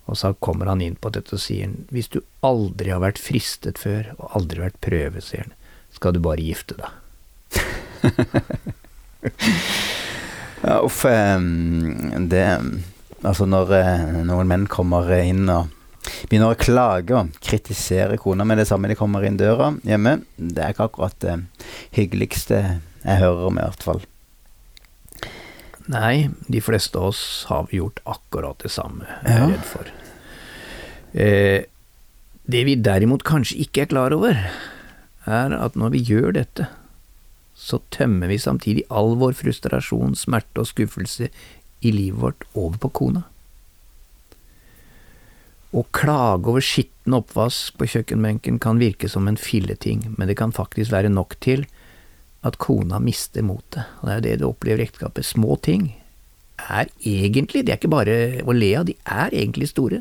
Og 0.05 0.19
så 0.19 0.35
kommer 0.37 0.69
han 0.69 0.83
inn 0.85 0.97
på 1.01 1.09
dette 1.13 1.33
og 1.33 1.41
sier 1.41 1.71
hvis 1.93 2.11
du 2.13 2.19
aldri 2.45 2.93
har 2.93 3.01
vært 3.01 3.21
fristet 3.21 3.81
før, 3.81 4.11
og 4.19 4.37
aldri 4.37 4.61
vært 4.67 4.77
prøve, 4.85 5.23
sier 5.25 5.47
han, 5.47 5.55
skal 5.97 6.13
du 6.13 6.21
bare 6.25 6.45
gifte 6.45 6.77
deg. 6.81 6.89
Ja, 10.65 10.79
uff. 10.81 11.03
Det 11.05 12.45
Altså, 13.25 13.47
når 13.49 13.71
eh, 13.73 14.01
noen 14.27 14.49
menn 14.49 14.65
kommer 14.69 15.07
inn 15.17 15.47
og 15.49 15.71
begynner 16.29 16.53
å 16.53 16.59
klage 16.59 17.15
og 17.17 17.37
kritisere 17.43 18.19
kona 18.21 18.45
med 18.47 18.61
det 18.61 18.67
samme 18.69 18.89
de 18.91 18.97
kommer 18.99 19.25
inn 19.27 19.39
døra 19.39 19.73
hjemme, 19.87 20.19
det 20.37 20.63
er 20.63 20.75
ikke 20.75 20.89
akkurat 20.89 21.17
det 21.23 21.37
hyggeligste 21.97 22.61
jeg 23.05 23.21
hører 23.21 23.49
om, 23.49 23.59
i 23.59 23.65
hvert 23.65 23.85
fall. 23.85 24.03
Nei, 25.91 26.31
de 26.49 26.61
fleste 26.65 26.97
av 26.97 27.11
oss 27.11 27.23
har 27.51 27.69
gjort 27.73 28.01
akkurat 28.09 28.57
det 28.63 28.73
samme, 28.73 29.05
jeg 29.21 29.35
er 29.35 29.43
ja. 29.43 29.49
redd 29.53 29.67
for. 29.69 29.91
Eh, 31.15 31.59
det 32.45 32.63
vi 32.67 32.77
derimot 32.77 33.25
kanskje 33.25 33.59
ikke 33.65 33.85
er 33.85 33.91
klar 33.93 34.15
over, 34.15 34.39
er 35.25 35.53
at 35.57 35.77
når 35.77 35.93
vi 35.93 36.03
gjør 36.09 36.33
dette, 36.37 36.67
så 37.55 37.79
tømmer 37.93 38.29
vi 38.29 38.41
samtidig 38.41 38.83
all 38.93 39.15
vår 39.21 39.37
frustrasjon, 39.39 40.17
smerte 40.17 40.61
og 40.61 40.69
skuffelse 40.69 41.29
i 41.85 41.93
livet 41.93 42.19
vårt 42.21 42.45
over 42.53 42.81
på 42.83 42.91
kona. 42.99 43.23
Å 45.75 45.83
klage 45.95 46.47
over 46.47 46.63
skitten 46.63 47.17
oppvask 47.17 47.75
på 47.75 47.87
kjøkkenbenken 47.91 48.61
kan 48.63 48.79
virke 48.79 49.09
som 49.11 49.27
en 49.27 49.39
filleting, 49.39 50.05
men 50.15 50.29
det 50.29 50.37
kan 50.39 50.55
faktisk 50.55 50.93
være 50.93 51.11
nok 51.11 51.35
til 51.43 51.65
at 52.45 52.59
kona 52.61 53.01
mister 53.03 53.43
motet. 53.43 53.83
Og 53.99 54.07
det 54.07 54.15
er 54.15 54.23
det 54.23 54.35
du 54.39 54.47
opplever 54.47 54.83
i 54.83 54.87
ekteskapet. 54.87 55.27
Små 55.27 55.57
ting 55.65 55.89
er 56.61 56.87
egentlig, 57.03 57.65
det 57.65 57.73
er 57.73 57.81
ikke 57.81 57.91
bare 57.91 58.15
å 58.45 58.55
le 58.55 58.71
av, 58.79 58.87
de 58.87 58.95
er 59.03 59.35
egentlig 59.35 59.73
store. 59.73 59.99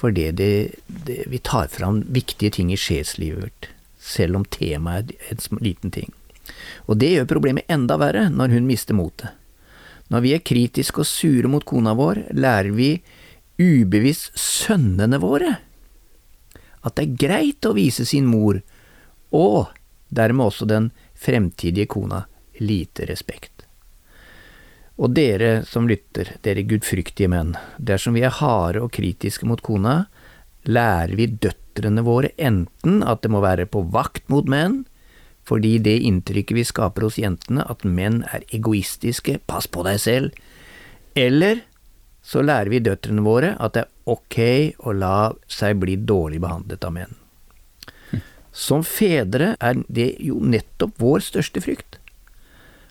Fordi 0.00 0.30
det, 0.32 0.52
det, 0.88 1.18
vi 1.28 1.42
tar 1.44 1.68
fram 1.68 2.00
viktige 2.08 2.54
ting 2.56 2.72
i 2.72 2.78
sjelslivet 2.80 3.42
vårt, 3.42 3.68
selv 4.00 4.40
om 4.40 4.46
temaet 4.48 5.12
er 5.18 5.36
en 5.36 5.60
liten 5.60 5.92
ting. 5.92 6.14
Og 6.88 6.96
det 7.02 7.12
gjør 7.12 7.28
problemet 7.28 7.68
enda 7.68 7.98
verre 8.00 8.30
når 8.32 8.56
hun 8.56 8.70
mister 8.70 8.96
motet. 8.96 9.36
Når 10.10 10.24
vi 10.24 10.32
er 10.34 10.42
kritiske 10.42 11.04
og 11.04 11.06
sure 11.06 11.50
mot 11.50 11.66
kona 11.68 11.92
vår, 11.98 12.24
lærer 12.32 12.72
vi 12.74 12.94
ubevisst 13.60 14.38
sønnene 14.40 15.20
våre 15.20 15.58
at 16.80 16.96
det 16.96 17.04
er 17.04 17.16
greit 17.20 17.66
å 17.68 17.74
vise 17.76 18.06
sin 18.08 18.28
mor, 18.28 18.60
og 19.36 19.72
dermed 20.08 20.48
også 20.48 20.68
den 20.68 20.90
fremtidige 21.14 21.90
kona, 21.92 22.24
lite 22.60 23.06
respekt. 23.08 23.66
Og 25.00 25.14
dere 25.16 25.62
som 25.68 25.88
lytter, 25.88 26.34
dere 26.44 26.64
gudfryktige 26.68 27.30
menn, 27.32 27.54
dersom 27.76 28.16
vi 28.16 28.24
er 28.26 28.36
harde 28.36 28.82
og 28.84 28.92
kritiske 28.96 29.48
mot 29.48 29.62
kona, 29.64 30.04
lærer 30.68 31.14
vi 31.16 31.28
døtrene 31.40 32.04
våre 32.04 32.32
enten 32.36 33.00
at 33.04 33.22
det 33.24 33.32
må 33.32 33.40
være 33.44 33.68
på 33.68 33.86
vakt 33.92 34.26
mot 34.32 34.48
menn, 34.48 34.82
fordi 35.44 35.78
det 35.82 35.96
inntrykket 36.04 36.56
vi 36.56 36.66
skaper 36.68 37.06
hos 37.08 37.16
jentene, 37.20 37.64
at 37.64 37.84
menn 37.84 38.22
er 38.28 38.44
egoistiske, 38.52 39.38
pass 39.48 39.68
på 39.68 39.84
deg 39.86 40.00
selv, 40.00 40.36
eller 41.16 41.64
så 42.30 42.44
lærer 42.46 42.70
vi 42.70 42.82
døtrene 42.84 43.24
våre 43.26 43.54
at 43.58 43.74
det 43.74 43.86
er 43.86 44.12
ok 44.14 44.38
å 44.86 44.94
la 44.94 45.32
seg 45.50 45.80
bli 45.82 45.96
dårlig 45.98 46.38
behandlet 46.44 46.86
av 46.86 46.94
menn. 46.94 47.16
Som 48.50 48.84
fedre 48.86 49.54
er 49.62 49.82
det 49.88 50.12
jo 50.22 50.38
nettopp 50.42 50.98
vår 51.02 51.24
største 51.26 51.62
frykt, 51.62 51.98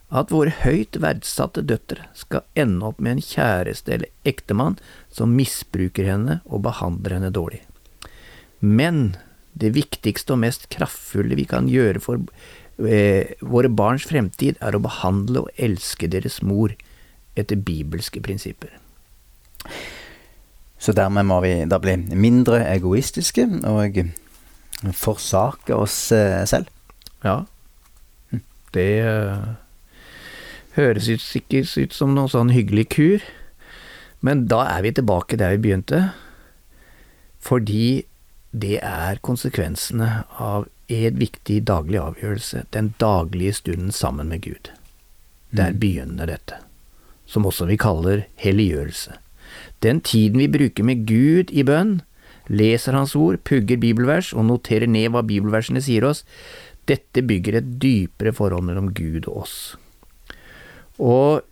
at 0.09 0.31
våre 0.33 0.51
høyt 0.63 0.97
verdsatte 0.99 1.61
døtre 1.69 2.07
skal 2.17 2.47
ende 2.57 2.87
opp 2.89 2.99
med 3.03 3.17
en 3.17 3.23
kjæreste 3.23 3.93
eller 3.93 4.11
ektemann 4.27 4.79
som 5.13 5.35
misbruker 5.37 6.07
henne 6.09 6.39
og 6.49 6.63
behandler 6.65 7.19
henne 7.19 7.31
dårlig. 7.35 7.61
Men 8.59 9.13
det 9.59 9.75
viktigste 9.75 10.33
og 10.33 10.41
mest 10.43 10.67
kraftfulle 10.73 11.37
vi 11.37 11.45
kan 11.47 11.69
gjøre 11.69 12.01
for 12.03 12.19
eh, 12.81 13.37
våre 13.39 13.69
barns 13.69 14.07
fremtid, 14.09 14.57
er 14.59 14.75
å 14.75 14.83
behandle 14.83 15.45
og 15.45 15.55
elske 15.61 16.09
deres 16.11 16.41
mor 16.41 16.73
etter 17.39 17.59
bibelske 17.59 18.23
prinsipper. 18.23 18.73
Så 20.79 20.95
dermed 20.95 21.27
må 21.27 21.41
vi 21.43 21.53
da 21.67 21.79
bli 21.81 21.97
mindre 22.15 22.61
egoistiske 22.71 23.45
og 23.67 23.99
forsake 24.95 25.75
oss 25.75 26.11
eh, 26.15 26.45
selv? 26.47 26.69
Ja. 27.25 27.41
Det 28.71 28.89
uh, 29.03 29.57
høres 30.77 31.09
ikke 31.09 31.65
ut 31.65 31.95
som 31.95 32.13
noen 32.15 32.31
sånn 32.31 32.53
hyggelig 32.53 32.87
kur, 32.93 33.25
men 34.23 34.45
da 34.51 34.63
er 34.77 34.85
vi 34.85 34.93
tilbake 34.95 35.39
der 35.39 35.55
vi 35.55 35.63
begynte, 35.67 36.01
fordi 37.43 38.05
det 38.51 38.79
er 38.83 39.21
konsekvensene 39.25 40.23
av 40.41 40.67
en 40.89 41.19
viktig 41.21 41.61
daglig 41.69 41.99
avgjørelse, 42.01 42.65
den 42.73 42.93
daglige 43.01 43.59
stunden 43.59 43.91
sammen 43.93 44.31
med 44.31 44.41
Gud. 44.47 44.71
Der 45.51 45.73
mm. 45.73 45.79
begynner 45.81 46.29
dette, 46.29 46.61
som 47.29 47.45
også 47.45 47.67
vi 47.69 47.77
kaller 47.77 48.25
helliggjørelse. 48.41 49.19
Den 49.85 50.01
tiden 50.03 50.41
vi 50.41 50.49
bruker 50.51 50.85
med 50.87 51.05
Gud 51.07 51.51
i 51.55 51.63
bønn, 51.63 51.99
leser 52.49 52.97
Hans 52.97 53.15
ord, 53.15 53.39
pugger 53.47 53.79
bibelvers 53.79 54.33
og 54.33 54.47
noterer 54.49 54.89
ned 54.89 55.13
hva 55.13 55.23
bibelversene 55.25 55.81
sier 55.83 56.07
oss, 56.09 56.25
dette 56.89 57.21
bygger 57.23 57.59
et 57.59 57.69
dypere 57.81 58.33
forhold 58.35 58.65
mellom 58.65 58.89
Gud 58.97 59.27
og 59.29 59.45
oss. 59.45 59.55
Og 60.99 61.45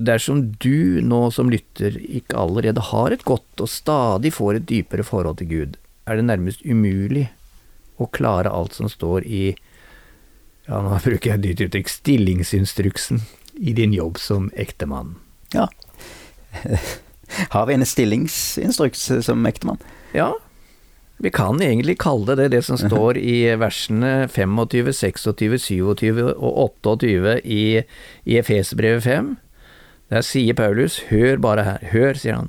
dersom 0.00 0.46
du 0.62 1.00
nå 1.04 1.26
som 1.34 1.50
lytter 1.52 1.96
ikke 2.00 2.38
allerede 2.40 2.84
har 2.90 3.12
et 3.12 3.24
godt 3.26 3.64
og 3.64 3.68
stadig 3.68 4.32
får 4.36 4.60
et 4.60 4.68
dypere 4.68 5.04
forhold 5.04 5.40
til 5.40 5.50
Gud, 5.50 5.76
er 6.06 6.16
det 6.20 6.28
nærmest 6.28 6.64
umulig 6.64 7.28
å 8.00 8.08
klare 8.08 8.52
alt 8.52 8.76
som 8.76 8.88
står 8.88 9.26
i 9.26 9.44
ja, 10.68 10.78
nå 10.84 10.96
bruker 11.02 11.32
jeg 11.32 11.38
et 11.38 11.44
dyrt 11.44 11.62
uttrykk, 11.66 11.90
stillingsinstruksen 11.90 13.24
i 13.58 13.74
din 13.76 13.94
jobb 13.96 14.20
som 14.22 14.48
ektemann. 14.54 15.16
Ja. 15.54 15.66
Har 17.54 17.66
vi 17.66 17.76
en 17.76 17.86
stillingsinstruks 17.86 19.10
som 19.26 19.46
ektemann? 19.46 19.78
Ja, 20.16 20.32
vi 21.20 21.30
kan 21.30 21.60
egentlig 21.60 21.98
kalle 22.00 22.32
det 22.38 22.48
det 22.54 22.62
som 22.64 22.78
står 22.80 23.18
i 23.20 23.52
versene 23.60 24.24
25, 24.32 24.88
26, 24.96 25.58
27 25.60 26.20
og 26.32 26.60
28 26.80 27.34
i, 27.44 27.64
i 28.24 28.38
Efesbrevet 28.40 29.04
5. 29.04 29.34
Der 30.10 30.24
sier 30.24 30.56
Paulus, 30.56 30.96
hør 31.10 31.36
bare 31.44 31.66
her, 31.66 31.84
hør, 31.92 32.16
sier 32.16 32.38
han. 32.38 32.48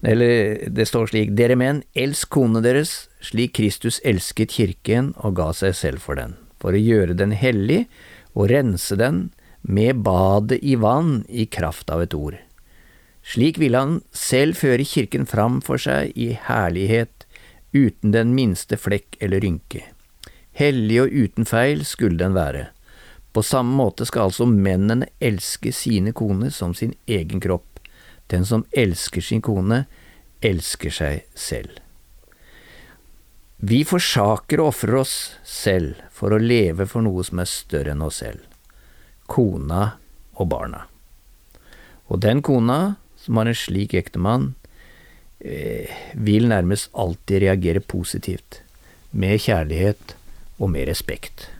Eller 0.00 0.64
det 0.72 0.88
står 0.88 1.12
slik, 1.12 1.36
dere 1.36 1.58
menn, 1.60 1.82
elsk 1.92 2.32
konene 2.32 2.64
deres 2.64 2.94
slik 3.20 3.52
Kristus 3.60 4.00
elsket 4.00 4.56
kirken 4.56 5.12
og 5.20 5.36
ga 5.36 5.50
seg 5.52 5.76
selv 5.76 6.00
for 6.08 6.16
den, 6.16 6.38
for 6.56 6.72
å 6.72 6.80
gjøre 6.80 7.18
den 7.20 7.36
hellig 7.36 7.84
og 8.32 8.48
rense 8.48 8.96
den 8.96 9.26
med 9.60 10.00
badet 10.08 10.62
i 10.64 10.78
vann 10.80 11.26
i 11.28 11.44
kraft 11.44 11.92
av 11.92 12.06
et 12.06 12.16
ord. 12.16 12.40
Slik 13.26 13.58
ville 13.58 13.78
han 13.78 14.00
selv 14.14 14.56
føre 14.60 14.86
kirken 14.86 15.26
fram 15.26 15.58
for 15.64 15.82
seg 15.82 16.14
i 16.14 16.30
herlighet 16.46 17.26
uten 17.74 18.14
den 18.14 18.32
minste 18.36 18.78
flekk 18.78 19.18
eller 19.20 19.42
rynke. 19.42 19.82
Hellig 20.56 21.00
og 21.02 21.12
uten 21.12 21.48
feil 21.48 21.82
skulle 21.84 22.20
den 22.22 22.36
være. 22.36 22.68
På 23.36 23.42
samme 23.44 23.74
måte 23.76 24.06
skal 24.08 24.30
altså 24.30 24.46
mennene 24.48 25.10
elske 25.20 25.72
sine 25.74 26.14
koner 26.16 26.54
som 26.54 26.72
sin 26.74 26.94
egen 27.04 27.42
kropp. 27.42 27.82
Den 28.32 28.46
som 28.48 28.64
elsker 28.72 29.20
sin 29.20 29.42
kone, 29.44 29.84
elsker 30.40 30.94
seg 30.94 31.26
selv. 31.34 31.82
Vi 33.56 33.82
forsaker 33.88 34.60
og 34.62 34.70
ofrer 34.70 35.00
oss 35.02 35.16
selv 35.44 36.00
for 36.12 36.32
å 36.32 36.40
leve 36.40 36.86
for 36.88 37.04
noe 37.04 37.24
som 37.26 37.40
er 37.42 37.50
større 37.50 37.92
enn 37.92 38.04
oss 38.04 38.22
selv– 38.22 38.44
kona 39.32 39.96
og 40.36 40.48
barna. 40.52 40.82
Og 42.12 42.20
den 42.22 42.42
kona 42.44 42.96
som 43.26 43.40
har 43.40 43.50
en 43.50 43.58
slik 43.58 43.94
ektemann, 43.98 44.54
Eh, 45.38 45.90
vil 46.12 46.48
nærmest 46.48 46.90
alltid 46.96 47.42
reagere 47.42 47.80
positivt, 47.80 48.62
med 49.10 49.38
kjærlighet 49.40 50.16
og 50.58 50.70
med 50.70 50.88
respekt. 50.88 51.50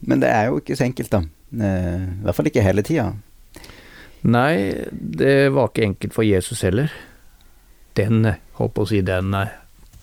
Men 0.00 0.22
det 0.22 0.30
er 0.32 0.48
jo 0.48 0.62
ikke 0.62 0.76
så 0.76 0.86
enkelt, 0.88 1.12
da. 1.12 1.20
Eh, 1.52 2.06
I 2.08 2.24
hvert 2.24 2.34
fall 2.38 2.48
ikke 2.48 2.64
hele 2.64 2.82
tida. 2.82 3.12
Nei, 4.22 4.72
det 4.92 5.52
var 5.52 5.68
ikke 5.68 5.84
enkelt 5.90 6.16
for 6.16 6.24
Jesus 6.24 6.64
heller. 6.64 6.88
Den, 7.94 8.24
holdt 8.56 8.80
å 8.80 8.88
si, 8.88 9.02
den 9.04 9.36
eh, 9.36 9.52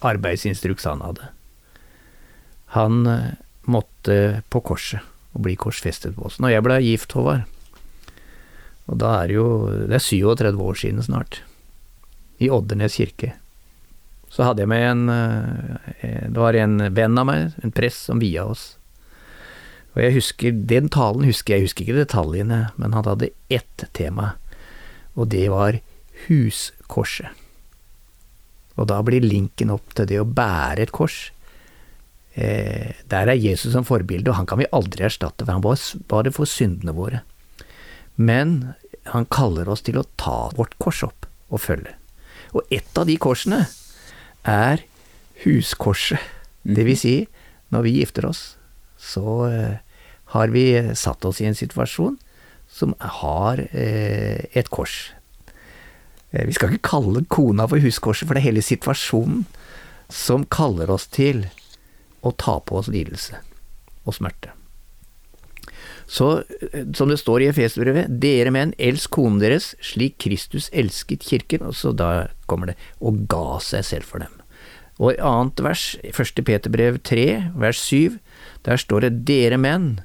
arbeidsinstruks 0.06 0.86
han 0.86 1.02
hadde. 1.02 1.32
Han 2.78 3.02
måtte 3.66 4.44
på 4.52 4.62
korset 4.62 5.02
og 5.34 5.42
bli 5.48 5.56
korsfestet 5.58 6.14
på 6.16 6.30
oss. 6.30 6.38
Når 6.40 6.54
jeg 6.54 6.66
ble 6.68 6.80
gift, 6.84 7.16
Håvard, 7.18 7.50
og 8.86 9.00
da 9.02 9.16
er 9.22 9.32
det 9.32 9.38
jo 9.38 9.48
Det 9.90 9.98
er 9.98 10.04
37 10.04 10.62
år 10.62 10.80
siden 10.80 11.04
snart 11.06 11.42
i 12.44 12.50
Oddernes 12.52 12.98
kirke. 13.00 13.32
Så 14.30 14.44
hadde 14.44 14.66
jeg 14.66 14.70
med 14.70 14.84
en 14.84 15.10
eh, 15.10 16.26
Det 16.28 16.42
var 16.42 16.58
en 16.60 16.90
venn 16.94 17.22
av 17.22 17.30
meg, 17.30 17.54
en 17.64 17.74
prest, 17.76 18.10
som 18.10 18.20
via 18.20 18.44
oss. 18.46 18.76
Og 19.96 20.04
jeg 20.04 20.18
husker 20.18 20.58
Den 20.74 20.90
talen 20.92 21.28
husker 21.28 21.56
jeg, 21.56 21.70
husker 21.70 21.86
ikke 21.86 22.04
detaljene, 22.04 22.60
men 22.76 22.98
han 22.98 23.08
hadde 23.08 23.32
ett 23.50 23.88
tema, 23.96 24.36
og 25.16 25.32
det 25.32 25.48
var 25.54 25.80
huskorset. 26.26 27.32
Og 28.76 28.90
da 28.92 29.00
blir 29.08 29.24
linken 29.24 29.72
opp 29.72 29.94
til 29.96 30.10
det 30.10 30.20
å 30.20 30.28
bære 30.28 30.84
et 30.84 30.92
kors. 30.96 31.30
Eh, 32.36 32.92
der 33.08 33.32
er 33.32 33.40
Jesus 33.40 33.72
som 33.72 33.88
forbilde, 33.88 34.28
og 34.28 34.42
han 34.42 34.50
kan 34.50 34.60
vi 34.60 34.68
aldri 34.76 35.08
erstatte, 35.08 35.46
for 35.46 35.56
han 35.56 35.64
var 35.64 35.80
bare 36.12 36.34
for 36.36 36.50
syndene 36.50 36.92
våre. 36.98 37.24
Men 38.16 38.74
han 39.12 39.28
kaller 39.30 39.70
oss 39.70 39.84
til 39.86 40.00
å 40.00 40.08
ta 40.20 40.50
vårt 40.56 40.78
kors 40.82 41.04
opp 41.06 41.28
og 41.54 41.62
følge. 41.62 41.94
Og 42.56 42.64
ett 42.74 42.98
av 42.98 43.08
de 43.10 43.18
korsene 43.22 43.66
er 44.48 44.86
huskorset. 45.44 46.22
Det 46.66 46.86
vil 46.88 46.98
si, 46.98 47.16
når 47.70 47.86
vi 47.86 47.98
gifter 48.00 48.26
oss, 48.26 48.56
så 48.98 49.46
eh, 49.50 49.76
har 50.34 50.54
vi 50.54 50.66
satt 50.98 51.26
oss 51.28 51.42
i 51.44 51.50
en 51.50 51.58
situasjon 51.58 52.16
som 52.72 52.96
har 53.22 53.62
eh, 53.70 54.48
et 54.58 54.72
kors. 54.74 55.14
Eh, 56.32 56.48
vi 56.48 56.56
skal 56.56 56.74
ikke 56.74 56.90
kalle 56.96 57.26
kona 57.30 57.68
for 57.70 57.84
huskorset, 57.84 58.26
for 58.26 58.34
det 58.34 58.42
er 58.42 58.50
hele 58.50 58.66
situasjonen 58.66 59.46
som 60.10 60.48
kaller 60.50 60.90
oss 60.94 61.06
til 61.14 61.46
å 62.26 62.34
ta 62.34 62.58
på 62.66 62.82
oss 62.82 62.90
lidelse 62.90 63.42
og 64.06 64.18
smerte. 64.18 64.54
Så, 66.08 66.44
eh, 66.72 66.86
som 66.94 67.10
det 67.10 67.18
står 67.18 67.42
i 67.42 67.50
Efesbrevet, 67.50 68.20
dere 68.22 68.54
menn, 68.54 68.74
elsk 68.78 69.16
konen 69.18 69.40
deres 69.42 69.74
slik 69.82 70.20
Kristus 70.22 70.70
elsket 70.74 71.26
kirken, 71.26 71.66
og 71.66 71.76
så 71.78 71.94
da 71.96 72.28
kommer 72.50 72.72
det, 72.72 72.78
og 73.02 73.26
ga 73.32 73.60
seg 73.64 73.86
selv 73.86 74.10
for 74.10 74.26
dem. 74.26 74.42
Og 75.02 75.16
i 75.16 75.20
annet 75.20 75.60
vers, 75.60 75.86
første 76.16 76.44
Peterbrev 76.46 77.02
3, 77.04 77.26
vers 77.60 77.82
7, 77.84 78.20
der 78.64 78.80
står 78.80 79.08
det, 79.08 79.26
dere 79.28 79.58
menn, 79.60 80.00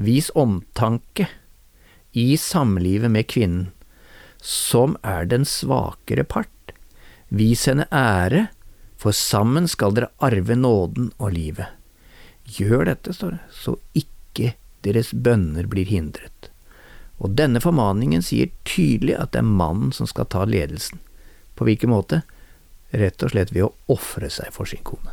vis 0.00 0.30
omtanke 0.38 1.28
i 2.16 2.36
samlivet 2.40 3.12
med 3.12 3.28
kvinnen, 3.28 3.68
som 4.40 4.96
er 5.04 5.28
den 5.28 5.44
svakere 5.44 6.24
part. 6.24 6.48
Vis 7.28 7.66
henne 7.68 7.84
ære, 7.92 8.48
for 9.00 9.16
sammen 9.16 9.68
skal 9.68 9.94
dere 9.96 10.10
arve 10.24 10.56
nåden 10.56 11.12
og 11.18 11.34
livet. 11.36 11.68
Gjør 12.56 12.88
dette, 12.88 13.12
står 13.14 13.36
det, 13.36 13.42
så 13.52 13.76
ikke 13.92 14.19
deres 14.86 15.12
bønner 15.12 15.68
blir 15.70 15.88
hindret. 15.90 16.50
Og 17.20 17.36
denne 17.36 17.60
formaningen 17.60 18.22
sier 18.24 18.52
tydelig 18.64 19.16
at 19.20 19.34
det 19.34 19.42
er 19.42 19.48
mannen 19.48 19.92
som 19.92 20.08
skal 20.08 20.28
ta 20.32 20.46
ledelsen. 20.48 21.02
På 21.54 21.66
hvilken 21.68 21.92
måte? 21.92 22.22
Rett 22.96 23.22
og 23.22 23.34
slett 23.34 23.52
ved 23.52 23.66
å 23.66 23.74
ofre 23.92 24.30
seg 24.32 24.48
for 24.54 24.68
sin 24.68 24.82
kone. 24.86 25.12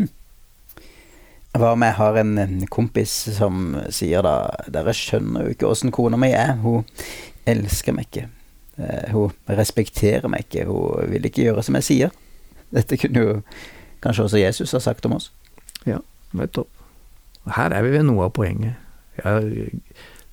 Hm. 0.00 0.10
Hva 1.56 1.72
om 1.76 1.86
jeg 1.86 1.96
har 2.00 2.18
en 2.20 2.66
kompis 2.72 3.14
som 3.38 3.78
sier 3.94 4.26
da 4.26 4.50
Dere 4.72 4.92
skjønner 4.96 5.46
jo 5.46 5.54
ikke 5.54 5.70
åssen 5.70 5.94
kona 5.94 6.18
mi 6.20 6.32
er. 6.34 6.56
Hun 6.64 6.82
elsker 7.48 7.94
meg 7.96 8.10
ikke. 8.10 8.26
Eh, 8.76 9.14
hun 9.14 9.32
respekterer 9.46 10.28
meg 10.32 10.48
ikke. 10.48 10.66
Hun 10.68 11.14
vil 11.14 11.30
ikke 11.30 11.46
gjøre 11.46 11.64
som 11.64 11.78
jeg 11.78 11.88
sier. 11.88 12.16
Dette 12.74 12.98
kunne 12.98 13.22
jo 13.22 13.36
kanskje 14.02 14.26
også 14.26 14.42
Jesus 14.42 14.74
ha 14.74 14.82
sagt 14.82 15.06
om 15.06 15.16
oss. 15.16 15.30
Ja, 15.86 16.02
nettopp. 16.36 16.75
Her 17.54 17.74
er 17.74 17.84
vi 17.86 17.94
ved 17.94 18.06
noe 18.08 18.26
av 18.26 18.34
poenget. 18.34 18.74
Ja, 19.22 19.38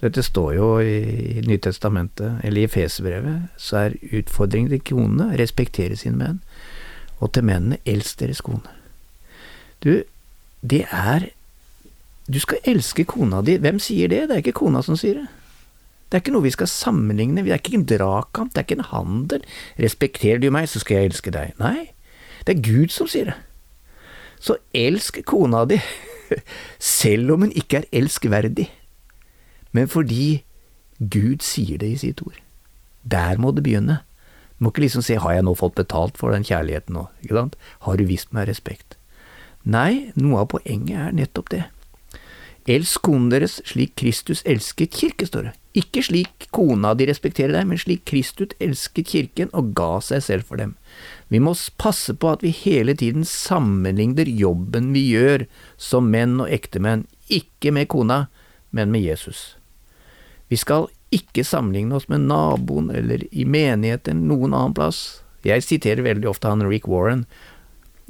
dette 0.03 0.23
står 0.25 0.53
jo 0.57 0.69
i 0.83 1.43
Nytestamentet, 1.47 2.41
eller 2.43 2.65
i 2.65 2.71
Fesebrevet, 2.71 3.53
så 3.57 3.85
er 3.85 3.99
utfordringen 4.11 4.73
til 4.73 4.81
konene 4.95 5.37
respektere 5.39 5.95
sine 5.99 6.19
menn, 6.19 6.41
og 7.23 7.31
til 7.35 7.45
mennene 7.47 7.79
elsk 7.87 8.19
deres 8.19 8.41
kone. 8.43 8.73
Du, 9.83 10.01
det 10.63 10.83
er 10.91 11.29
du 12.31 12.39
skal 12.39 12.63
elske 12.63 13.03
kona 13.03 13.41
di. 13.43 13.57
Hvem 13.59 13.79
sier 13.83 14.07
det? 14.07 14.27
Det 14.29 14.35
er 14.35 14.43
ikke 14.43 14.59
kona 14.63 14.81
som 14.83 14.95
sier 14.99 15.17
det. 15.19 15.25
Det 16.07 16.19
er 16.19 16.21
ikke 16.23 16.35
noe 16.35 16.45
vi 16.45 16.53
skal 16.53 16.69
sammenligne, 16.69 17.41
det 17.41 17.51
er 17.51 17.57
ikke 17.57 17.73
en 17.73 17.87
dragkamp, 17.89 18.51
det 18.53 18.61
er 18.61 18.65
ikke 18.67 18.75
en 18.77 18.91
handel. 18.91 19.45
Respekterer 19.81 20.37
du 20.43 20.51
meg, 20.53 20.67
så 20.69 20.79
skal 20.83 20.99
jeg 20.99 21.09
elske 21.09 21.33
deg. 21.33 21.55
Nei, 21.57 21.89
det 22.45 22.53
er 22.53 22.61
Gud 22.61 22.93
som 22.93 23.09
sier 23.09 23.31
det. 23.31 23.37
Så 24.43 24.57
elsk 24.75 25.21
kona 25.29 25.63
di, 25.69 25.79
selv 26.99 27.35
om 27.35 27.45
hun 27.45 27.53
ikke 27.55 27.81
er 27.83 27.91
elskverdig, 27.95 28.67
men 29.73 29.87
fordi 29.89 30.43
Gud 30.99 31.43
sier 31.43 31.79
det 31.81 31.93
i 31.93 32.01
sitt 32.01 32.21
ord. 32.25 32.35
Der 33.03 33.39
må 33.41 33.51
det 33.51 33.63
begynne. 33.65 34.01
Du 34.57 34.65
må 34.65 34.71
ikke 34.71 34.83
liksom 34.85 35.03
si 35.03 35.15
har 35.19 35.33
jeg 35.33 35.45
nå 35.47 35.55
fått 35.59 35.79
betalt 35.79 36.19
for 36.19 36.35
den 36.35 36.45
kjærligheten 36.47 36.95
nå, 36.95 37.07
ikke 37.23 37.39
sant, 37.39 37.55
har 37.87 37.97
du 37.97 38.05
vist 38.07 38.35
meg 38.35 38.47
respekt? 38.51 38.97
Nei, 39.63 40.11
noe 40.19 40.43
av 40.43 40.51
poenget 40.51 40.99
er 40.99 41.15
nettopp 41.15 41.49
det. 41.51 41.63
Elsk 42.69 43.03
konen 43.03 43.31
deres 43.31 43.57
slik 43.67 43.95
Kristus 43.99 44.43
elsket 44.47 44.95
kirke, 44.95 45.27
står 45.27 45.49
det. 45.49 45.53
Ikke 45.73 46.03
slik 46.05 46.47
kona 46.53 46.91
di 46.93 47.07
respekterer 47.09 47.55
deg, 47.55 47.65
men 47.65 47.79
slik 47.81 48.03
Kristus 48.05 48.53
elsket 48.61 49.09
kirken 49.09 49.49
og 49.57 49.71
ga 49.77 49.97
seg 50.05 50.21
selv 50.21 50.49
for 50.49 50.61
dem. 50.61 50.75
Vi 51.33 51.41
må 51.41 51.55
passe 51.81 52.13
på 52.13 52.29
at 52.29 52.43
vi 52.45 52.51
hele 52.53 52.93
tiden 52.93 53.25
sammenligner 53.25 54.29
jobben 54.29 54.91
vi 54.93 55.07
gjør 55.15 55.47
som 55.81 56.11
menn 56.13 56.37
og 56.43 56.51
ektemenn, 56.53 57.07
ikke 57.25 57.73
med 57.73 57.89
kona, 57.89 58.27
men 58.69 58.93
med 58.93 59.01
Jesus. 59.01 59.55
Vi 60.53 60.59
skal 60.61 60.91
ikke 61.13 61.45
sammenligne 61.45 61.97
oss 61.97 62.05
med 62.09 62.27
naboen 62.27 62.91
eller 62.93 63.23
i 63.33 63.45
menigheten 63.45 64.27
noen 64.29 64.53
annen 64.53 64.75
plass. 64.77 65.23
Jeg 65.45 65.65
siterer 65.65 66.05
veldig 66.05 66.29
ofte 66.29 66.51
han 66.51 66.61
Rick 66.69 66.85
Warren, 66.89 67.25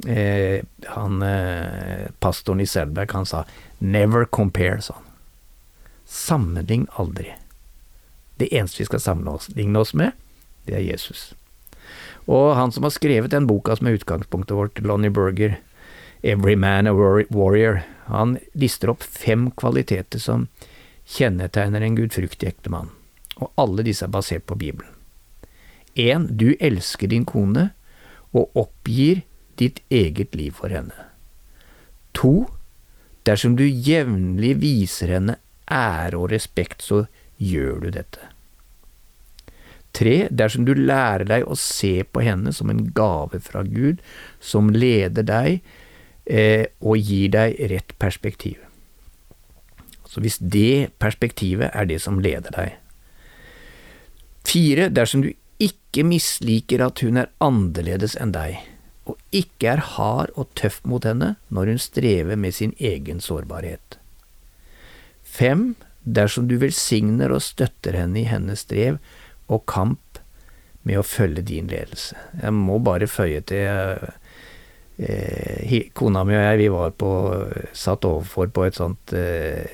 eh, 0.06 0.60
han 0.92 1.24
eh, 1.24 2.12
pastoren 2.20 2.60
i 2.60 2.68
Selberg, 2.68 3.16
han 3.16 3.28
sa 3.28 3.46
never 3.80 4.28
compare, 4.28 4.82
sa 4.84 4.98
han. 4.98 5.08
Sammenlign 6.04 6.86
aldri. 7.00 7.32
Det 8.36 8.50
eneste 8.50 8.82
vi 8.82 8.88
skal 8.88 9.02
sammenligne 9.02 9.78
oss 9.78 9.94
med, 9.94 10.12
det 10.66 10.78
er 10.78 10.86
Jesus. 10.86 11.32
Og 12.24 12.54
han 12.56 12.72
som 12.72 12.86
har 12.86 12.94
skrevet 12.94 13.32
den 13.34 13.46
boka 13.46 13.76
som 13.76 13.88
er 13.88 13.98
utgangspunktet 13.98 14.56
vårt, 14.56 14.80
Lonnie 14.80 15.12
Berger, 15.12 15.58
Every 16.24 16.56
Man 16.56 16.88
a 16.88 16.94
Warrior, 16.96 17.82
han 18.06 18.38
lister 18.52 18.90
opp 18.94 19.04
fem 19.04 19.50
kvaliteter 19.50 20.18
som 20.20 20.48
kjennetegner 21.04 21.84
en 21.84 21.96
gudfryktig 21.98 22.48
ektemann, 22.48 22.90
og 23.36 23.52
alle 23.60 23.84
disse 23.84 24.06
er 24.06 24.12
basert 24.12 24.46
på 24.48 24.56
Bibelen. 24.56 24.88
En, 25.94 26.26
du 26.26 26.54
elsker 26.58 27.12
din 27.12 27.26
kone 27.28 27.68
og 28.34 28.56
oppgir 28.58 29.22
ditt 29.60 29.82
eget 29.92 30.34
liv 30.34 30.56
for 30.58 30.72
henne. 30.74 30.96
To, 32.16 32.48
dersom 33.28 33.54
du 33.58 33.66
jevnlig 33.66 34.56
viser 34.62 35.12
henne 35.14 35.36
ære 35.70 36.18
og 36.18 36.32
respekt, 36.32 36.82
så 36.82 37.04
gjør 37.38 37.84
du 37.84 37.90
dette. 37.94 38.30
Tre, 39.94 40.26
dersom 40.30 40.66
du 40.66 40.72
lærer 40.74 41.26
deg 41.28 41.46
å 41.46 41.54
se 41.58 42.02
på 42.02 42.24
henne 42.26 42.50
som 42.54 42.70
en 42.72 42.82
gave 42.96 43.38
fra 43.42 43.62
Gud, 43.62 44.02
som 44.42 44.72
leder 44.74 45.26
deg 45.26 45.60
eh, 46.26 46.66
og 46.82 46.98
gir 46.98 47.30
deg 47.36 47.60
rett 47.70 47.94
perspektiv. 48.02 48.58
Så 50.10 50.22
hvis 50.22 50.40
det 50.40 50.94
perspektivet 51.02 51.70
er 51.74 51.86
det 51.90 52.00
som 52.02 52.18
leder 52.22 52.54
deg. 52.54 52.74
Fire, 54.44 54.90
dersom 54.90 55.24
du 55.24 55.32
ikke 55.62 56.04
misliker 56.06 56.82
at 56.84 57.00
hun 57.02 57.18
er 57.22 57.30
annerledes 57.42 58.18
enn 58.20 58.34
deg, 58.34 58.58
og 59.06 59.18
ikke 59.34 59.76
er 59.76 59.82
hard 59.94 60.32
og 60.34 60.50
tøff 60.58 60.80
mot 60.88 61.04
henne 61.06 61.34
når 61.54 61.70
hun 61.72 61.82
strever 61.82 62.38
med 62.40 62.56
sin 62.56 62.74
egen 62.78 63.22
sårbarhet. 63.22 63.98
Fem, 65.22 65.74
dersom 66.04 66.48
du 66.48 66.58
velsigner 66.60 67.32
og 67.32 67.42
støtter 67.42 67.96
henne 67.96 68.20
i 68.20 68.28
hennes 68.28 68.64
strev 68.66 69.00
og 69.52 69.64
kamp 69.70 70.20
med 70.84 71.00
å 71.00 71.06
følge 71.06 71.44
din 71.48 71.70
ledelse. 71.72 72.16
Jeg 72.42 72.52
må 72.56 72.78
bare 72.84 73.08
føye 73.08 73.40
til 73.48 74.04
eh, 75.00 75.90
Kona 75.96 76.24
mi 76.28 76.36
og 76.36 76.42
jeg, 76.44 76.60
vi 76.60 76.70
var 76.72 76.92
på 77.00 77.10
satt 77.72 78.04
overfor 78.08 78.52
på 78.52 78.66
et 78.68 78.76
sånt 78.80 79.14
eh, 79.16 79.64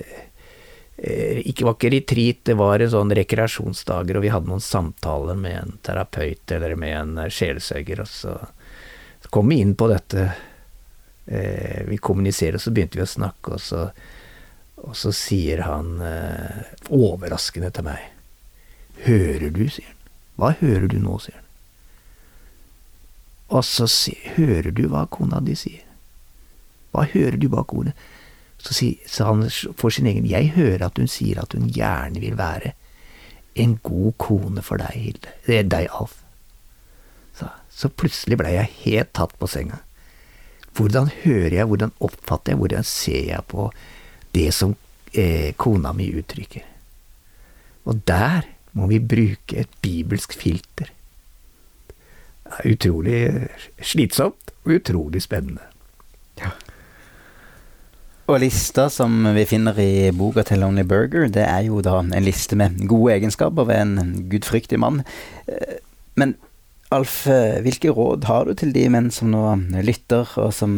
eh 1.00 1.40
ikke 1.50 1.66
var 1.66 1.74
ikke 1.74 1.92
retreat, 1.96 2.44
det 2.46 2.56
var 2.60 2.78
en 2.78 2.92
sånn 2.92 3.14
rekreasjonsdager, 3.16 4.16
og 4.16 4.22
vi 4.22 4.30
hadde 4.30 4.52
noen 4.52 4.62
samtaler 4.62 5.38
med 5.38 5.56
en 5.56 5.76
terapeut 5.82 6.54
eller 6.54 6.76
med 6.78 6.96
en 6.98 7.30
sjelesørger, 7.32 8.04
og 8.04 8.10
så 8.10 8.36
kom 9.30 9.50
vi 9.50 9.60
inn 9.64 9.74
på 9.74 9.88
dette. 9.90 10.30
Eh, 11.26 11.82
vi 11.86 11.98
kommuniserer, 11.98 12.58
og 12.58 12.64
så 12.64 12.72
begynte 12.74 12.98
vi 12.98 13.04
å 13.04 13.10
snakke, 13.10 13.56
og 13.56 13.60
så, 13.62 13.88
og 14.86 14.96
så 14.96 15.12
sier 15.14 15.64
han 15.66 16.00
eh, 16.04 16.72
overraskende 16.92 17.70
til 17.74 17.86
meg 17.90 18.08
Hører 19.00 19.48
du, 19.54 19.62
sier 19.72 19.88
han. 19.88 19.96
Hva 20.36 20.50
hører 20.60 20.88
du 20.92 20.98
nå, 21.00 21.14
sier 21.24 21.38
han. 21.38 21.46
Og 23.56 23.64
så 23.64 23.86
sier, 23.88 24.34
hører 24.36 24.68
du 24.76 24.82
hva 24.92 25.06
kona 25.08 25.40
di 25.44 25.54
sier. 25.56 25.86
Hva 26.92 27.06
hører 27.08 27.38
du 27.40 27.48
bak 27.48 27.72
ordet? 27.72 27.94
Så 28.60 28.76
sa 29.08 29.30
han 29.30 29.46
for 29.80 29.88
sin 29.88 30.08
egen 30.10 30.28
Jeg 30.28 30.52
hører 30.52 30.84
at 30.90 31.00
hun 31.00 31.08
sier 31.08 31.40
at 31.40 31.56
hun 31.56 31.70
gjerne 31.72 32.20
vil 32.20 32.36
være 32.36 32.74
en 33.56 33.78
god 33.82 34.12
kone 34.20 34.62
for 34.62 34.80
deg, 34.82 34.92
Hilde. 35.00 35.32
Det 35.46 35.56
er 35.62 35.70
deg, 35.72 35.88
Alf. 35.96 36.20
Så 37.80 37.88
plutselig 37.88 38.36
blei 38.36 38.52
jeg 38.58 38.74
helt 38.82 39.14
tatt 39.16 39.32
på 39.40 39.48
senga. 39.48 39.80
Hvordan 40.76 41.08
hører 41.22 41.54
jeg, 41.56 41.66
hvordan 41.70 41.94
oppfatter 42.04 42.52
jeg, 42.52 42.60
hvordan 42.60 42.86
ser 42.86 43.22
jeg 43.30 43.46
på 43.48 43.70
det 44.34 44.50
som 44.54 44.74
eh, 45.12 45.52
kona 45.56 45.92
mi 45.96 46.10
uttrykker? 46.20 46.66
Og 47.90 48.02
der 48.06 48.46
må 48.72 48.86
vi 48.90 49.00
bruke 49.02 49.62
et 49.64 49.70
bibelsk 49.82 50.34
filter. 50.38 50.90
Det 52.50 52.58
er 52.58 52.72
utrolig 52.72 53.20
slitsomt 53.82 54.52
og 54.64 54.74
utrolig 54.78 55.22
spennende. 55.22 55.62
Ja. 56.40 56.52
Og 58.30 58.38
lista 58.44 58.86
som 58.92 59.24
vi 59.34 59.42
finner 59.48 59.78
i 59.82 60.10
boka 60.14 60.44
til 60.46 60.62
Lonely 60.62 60.84
Burger, 60.86 61.26
det 61.26 61.42
er 61.42 61.64
jo 61.66 61.80
da 61.82 61.98
en 62.02 62.26
liste 62.26 62.58
med 62.58 62.78
gode 62.90 63.16
egenskaper 63.16 63.66
ved 63.66 63.80
en 63.82 64.28
gudfryktig 64.30 64.78
mann. 64.78 65.02
Eh, 65.50 65.80
men 66.14 66.36
Alf, 66.90 67.26
eh, 67.30 67.60
hvilke 67.62 67.92
råd 67.94 68.24
har 68.26 68.46
du 68.46 68.54
til 68.58 68.72
de 68.74 68.88
menn 68.90 69.12
som 69.14 69.30
nå 69.30 69.44
lytter, 69.86 70.26
og 70.42 70.50
som 70.54 70.72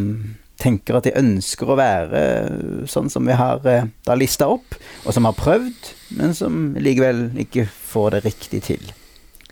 tenker 0.61 0.99
at 0.99 1.07
de 1.09 1.15
ønsker 1.19 1.71
å 1.71 1.79
være 1.79 2.23
sånn 2.91 3.11
som 3.13 3.27
vi 3.27 3.37
har 3.39 3.65
eh, 3.69 3.89
da 4.07 4.17
lista 4.19 4.49
opp, 4.53 4.77
og 5.05 5.15
som 5.15 5.27
har 5.29 5.39
prøvd, 5.39 5.93
men 6.19 6.37
som 6.37 6.75
likevel 6.79 7.31
ikke 7.45 7.67
får 7.69 8.17
det 8.17 8.23
riktig 8.27 8.63
til? 8.69 8.93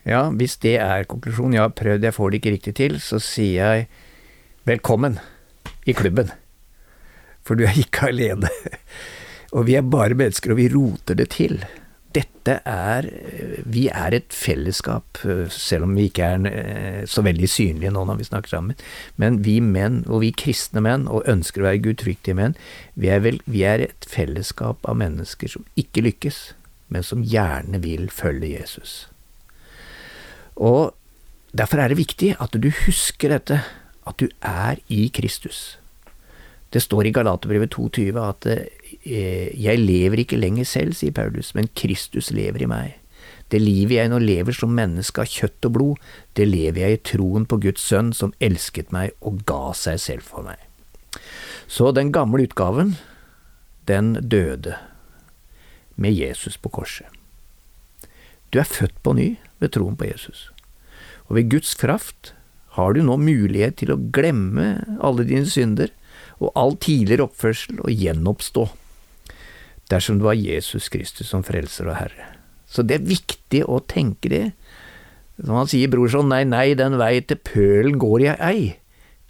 Ja, 0.09 0.29
hvis 0.33 0.57
det 0.63 0.77
er 0.81 1.09
konklusjonen, 1.09 1.59
jeg 1.59 1.65
har 1.67 1.75
prøvd, 1.77 2.07
jeg 2.07 2.17
får 2.17 2.31
det 2.31 2.41
ikke 2.41 2.55
riktig 2.57 2.77
til, 2.79 3.01
så 3.05 3.21
sier 3.23 3.75
jeg 3.75 3.89
velkommen 4.69 5.19
i 5.89 5.97
klubben. 5.97 6.33
For 7.45 7.59
du 7.59 7.67
er 7.67 7.77
ikke 7.81 8.11
alene. 8.13 8.51
Og 9.57 9.67
vi 9.67 9.75
er 9.77 9.83
bare 9.83 10.15
mennesker, 10.15 10.53
og 10.53 10.61
vi 10.61 10.69
roter 10.71 11.17
det 11.19 11.33
til 11.35 11.57
dette 12.15 12.57
er 12.67 13.07
Vi 13.71 13.87
er 13.93 14.15
et 14.17 14.35
fellesskap, 14.35 15.21
selv 15.55 15.87
om 15.87 15.95
vi 15.95 16.09
ikke 16.09 16.27
er 16.27 16.47
eh, 16.51 17.03
så 17.07 17.23
veldig 17.23 17.49
synlige 17.51 17.93
nå 17.95 18.03
når 18.09 18.21
vi 18.21 18.29
snakker 18.29 18.51
sammen. 18.51 18.79
Men 19.21 19.41
vi 19.47 19.59
menn, 19.63 20.03
og 20.09 20.25
vi 20.25 20.33
kristne 20.35 20.83
menn, 20.85 21.07
og 21.09 21.29
ønsker 21.31 21.63
å 21.63 21.69
være 21.69 21.83
gudfryktige 21.87 22.39
menn, 22.39 22.57
vi 22.99 23.13
er, 23.13 23.23
vel, 23.25 23.41
vi 23.47 23.63
er 23.69 23.85
et 23.87 24.09
fellesskap 24.11 24.83
av 24.91 24.99
mennesker 24.99 25.53
som 25.53 25.67
ikke 25.79 26.05
lykkes, 26.09 26.41
men 26.91 27.07
som 27.07 27.23
gjerne 27.23 27.83
vil 27.85 28.09
følge 28.11 28.57
Jesus. 28.57 29.05
Og 30.59 30.91
derfor 31.57 31.83
er 31.83 31.93
det 31.93 32.01
viktig 32.01 32.35
at 32.43 32.59
du 32.59 32.73
husker 32.85 33.37
dette, 33.37 33.63
at 34.07 34.19
du 34.19 34.27
er 34.43 34.83
i 34.91 35.07
Kristus. 35.15 35.80
Det 36.71 36.83
står 36.83 37.09
i 37.09 37.15
Galaterbrevet 37.15 37.73
2,20 37.75 38.21
at 38.23 38.47
Eh, 39.01 39.49
jeg 39.57 39.81
lever 39.81 40.25
ikke 40.25 40.39
lenger 40.39 40.67
selv, 40.69 40.95
sier 40.97 41.15
Paulus, 41.17 41.55
men 41.57 41.71
Kristus 41.77 42.31
lever 42.37 42.65
i 42.65 42.69
meg. 42.69 42.97
Det 43.51 43.61
livet 43.61 43.97
jeg 43.97 44.11
nå 44.13 44.21
lever 44.23 44.55
som 44.55 44.75
menneske 44.77 45.23
av 45.23 45.31
kjøtt 45.31 45.67
og 45.67 45.75
blod, 45.75 46.11
det 46.37 46.47
lever 46.47 46.85
jeg 46.85 46.99
i 46.99 47.05
troen 47.13 47.47
på 47.49 47.59
Guds 47.65 47.83
sønn 47.83 48.13
som 48.15 48.35
elsket 48.45 48.93
meg 48.95 49.17
og 49.27 49.41
ga 49.49 49.73
seg 49.75 49.99
selv 50.03 50.27
for 50.27 50.47
meg. 50.47 50.61
Så 51.67 51.91
den 51.97 52.13
gamle 52.15 52.45
utgaven, 52.47 52.95
den 53.89 54.15
døde 54.21 54.77
med 55.97 56.15
Jesus 56.15 56.59
på 56.61 56.71
korset. 56.71 57.09
Du 58.51 58.61
er 58.61 58.69
født 58.69 58.99
på 59.03 59.15
ny 59.17 59.33
ved 59.63 59.75
troen 59.75 59.97
på 59.99 60.07
Jesus, 60.11 60.51
og 61.29 61.39
ved 61.39 61.51
Guds 61.51 61.75
kraft 61.79 62.35
har 62.77 62.95
du 62.95 63.03
nå 63.03 63.17
mulighet 63.19 63.81
til 63.81 63.95
å 63.95 64.01
glemme 64.15 64.99
alle 65.03 65.27
dine 65.27 65.49
synder 65.51 65.91
og 66.41 66.53
all 66.59 66.77
tidligere 66.81 67.29
oppførsel 67.29 67.83
og 67.85 67.93
gjenoppstå 67.93 68.67
dersom 69.91 70.21
det 70.21 70.29
var 70.29 70.39
Jesus 70.39 70.89
Kristus 70.93 71.33
som 71.33 71.43
frelser 71.47 71.89
og 71.91 71.99
Herre. 71.99 72.29
Så 72.71 72.85
det 72.87 73.01
er 73.01 73.09
viktig 73.09 73.65
å 73.67 73.81
tenke 73.91 74.31
det. 74.31 74.45
Som 75.41 75.57
han 75.59 75.71
sier, 75.71 75.91
brorson, 75.91 76.29
nei, 76.31 76.45
nei, 76.47 76.77
den 76.79 76.99
vei 77.01 77.17
til 77.27 77.41
pølen 77.43 77.99
går 78.01 78.27
jeg 78.29 78.39
ei. 78.45 78.77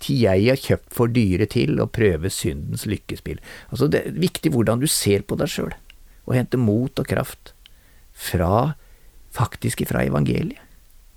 til 0.01 0.16
jeg 0.16 0.46
har 0.49 0.57
kjøpt 0.57 0.94
for 0.96 1.12
dyre 1.12 1.44
til 1.44 1.81
å 1.81 1.88
prøve 1.88 2.31
syndens 2.33 2.87
lykkespill. 2.88 3.40
Altså 3.68 3.88
Det 3.88 4.01
er 4.01 4.16
viktig 4.16 4.53
hvordan 4.53 4.81
du 4.81 4.87
ser 4.88 5.23
på 5.23 5.37
deg 5.37 5.49
sjøl, 5.53 5.75
og 6.25 6.35
henter 6.35 6.59
mot 6.59 6.99
og 6.99 7.07
kraft 7.07 7.53
fra 8.12 8.75
faktisk 9.31 9.85
fra 9.88 10.05
evangeliet. 10.05 10.61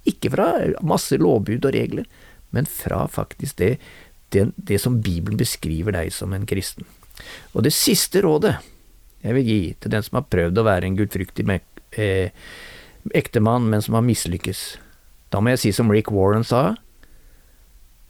Ikke 0.04 0.34
fra 0.34 0.50
masse 0.84 1.16
lovbud 1.16 1.64
og 1.64 1.76
regler, 1.76 2.04
men 2.52 2.68
fra 2.68 3.06
faktisk 3.08 3.58
det, 3.58 3.78
det, 4.34 4.50
det 4.58 4.80
som 4.82 5.00
Bibelen 5.04 5.40
beskriver 5.40 5.96
deg 5.96 6.12
som 6.14 6.34
en 6.34 6.48
kristen. 6.50 6.86
Og 7.54 7.64
det 7.66 7.74
siste 7.76 8.24
rådet 8.26 8.58
jeg 9.24 9.38
vil 9.38 9.48
gi 9.48 9.60
til 9.80 9.94
den 9.94 10.04
som 10.04 10.20
har 10.20 10.28
prøvd 10.28 10.60
å 10.60 10.66
være 10.68 10.90
en 10.90 10.98
gudfryktig 11.00 11.46
eh, 11.48 12.34
ektemann, 13.16 13.70
men 13.72 13.84
som 13.84 13.96
har 13.96 14.04
mislykkes, 14.04 14.64
da 15.32 15.40
må 15.40 15.54
jeg 15.54 15.62
si 15.64 15.72
som 15.76 15.92
Rick 15.92 16.12
Warren 16.12 16.44
sa. 16.44 16.76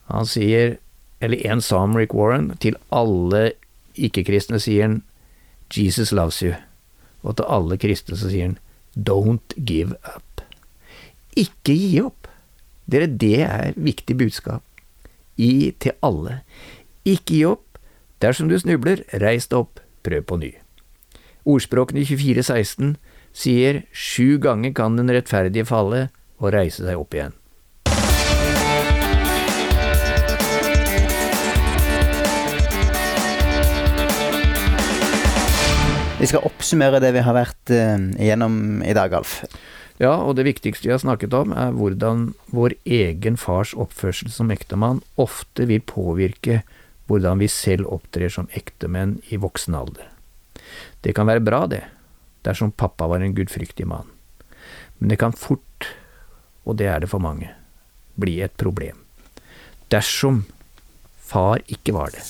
Han 0.09 0.27
sier, 0.27 0.77
eller 1.23 1.45
en 1.47 1.62
sa 1.63 1.83
om 1.86 1.95
Rick 1.97 2.15
Warren, 2.17 2.51
til 2.59 2.79
alle 2.89 3.53
ikke-kristne 3.93 4.59
sier 4.59 4.88
han 4.88 5.01
'Jesus 5.69 6.12
loves 6.12 6.41
you', 6.41 6.57
og 7.23 7.38
til 7.38 7.45
alle 7.45 7.77
kristne 7.77 8.17
så 8.17 8.29
sier 8.29 8.49
han 8.49 8.59
'don't 8.97 9.53
give 9.55 9.95
up'. 10.03 10.43
Ikke 11.38 11.73
gi 11.77 12.01
opp. 12.01 12.27
Dere, 12.89 13.07
det 13.07 13.41
er 13.41 13.73
viktig 13.77 14.17
budskap. 14.17 14.63
Gi 15.39 15.74
til 15.82 15.96
alle. 16.06 16.41
Ikke 17.06 17.34
gi 17.34 17.46
opp. 17.50 17.80
Dersom 18.22 18.48
du 18.52 18.58
snubler, 18.60 19.02
reis 19.19 19.50
deg 19.50 19.63
opp, 19.63 19.82
prøv 20.06 20.24
på 20.30 20.39
ny. 20.39 20.52
Ordspråkene 21.43 22.06
2416 22.08 22.96
sier 23.36 23.82
sju 23.91 24.38
ganger 24.39 24.72
kan 24.78 24.96
den 25.00 25.12
rettferdige 25.12 25.67
falle 25.67 26.08
og 26.39 26.54
reise 26.56 26.86
seg 26.86 27.00
opp 27.00 27.17
igjen. 27.17 27.34
Vi 36.24 36.30
skal 36.30 36.46
oppsummere 36.48 37.02
det 37.04 37.10
vi 37.17 37.24
har 37.26 37.36
vært 37.36 37.72
uh, 37.76 37.98
igjennom 38.15 38.80
i 38.88 38.93
dag, 38.96 39.12
Alf. 39.17 39.41
Ja, 40.01 40.15
og 40.17 40.36
det 40.38 40.47
viktigste 40.47 40.88
vi 40.88 40.93
har 40.93 41.01
snakket 41.01 41.36
om, 41.38 41.53
er 41.53 41.75
hvordan 41.77 42.32
vår 42.53 42.75
egen 42.86 43.38
fars 43.38 43.75
oppførsel 43.77 44.32
som 44.34 44.51
ektemann 44.53 45.03
ofte 45.21 45.67
vil 45.69 45.84
påvirke 45.86 46.63
hvordan 47.12 47.41
vi 47.43 47.49
selv 47.51 47.89
opptrer 47.91 48.32
som 48.32 48.49
ektemenn 48.58 49.19
i 49.29 49.38
voksen 49.38 49.75
alder. 49.77 50.08
Det 51.06 51.13
kan 51.15 51.27
være 51.29 51.43
bra, 51.43 51.65
det, 51.67 51.84
dersom 52.47 52.71
pappa 52.71 53.08
var 53.12 53.21
en 53.21 53.36
gudfryktig 53.36 53.86
mann, 53.88 54.10
men 54.97 55.12
det 55.12 55.19
kan 55.21 55.36
fort, 55.36 55.89
og 56.63 56.79
det 56.79 56.88
er 56.89 57.03
det 57.03 57.12
for 57.12 57.21
mange, 57.21 57.51
bli 58.15 58.39
et 58.41 58.56
problem. 58.58 58.97
Dersom 59.93 60.45
far 61.19 61.62
ikke 61.67 61.93
var 61.93 62.13
det. 62.15 62.23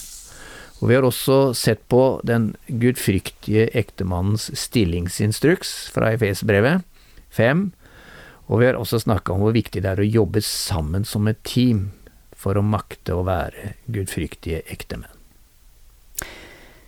Og 0.82 0.90
vi 0.90 0.98
har 0.98 1.06
også 1.08 1.54
sett 1.56 1.86
på 1.88 2.20
den 2.28 2.50
gudfryktige 2.68 3.70
ektemannens 3.78 4.50
stillingsinstruks 4.60 5.72
fra 5.96 6.12
Efes-brevet 6.12 6.84
5, 7.34 7.66
og 8.52 8.60
vi 8.60 8.70
har 8.70 8.78
også 8.78 9.02
snakka 9.04 9.34
om 9.34 9.44
hvor 9.44 9.56
viktig 9.56 9.84
det 9.84 9.92
er 9.94 10.02
å 10.04 10.08
jobbe 10.08 10.44
sammen 10.46 11.06
som 11.08 11.28
et 11.32 11.42
team 11.48 11.92
for 12.38 12.60
å 12.60 12.66
makte 12.66 13.16
å 13.16 13.24
være 13.28 13.76
gudfryktige 13.92 14.64
ektemenn. 14.72 15.12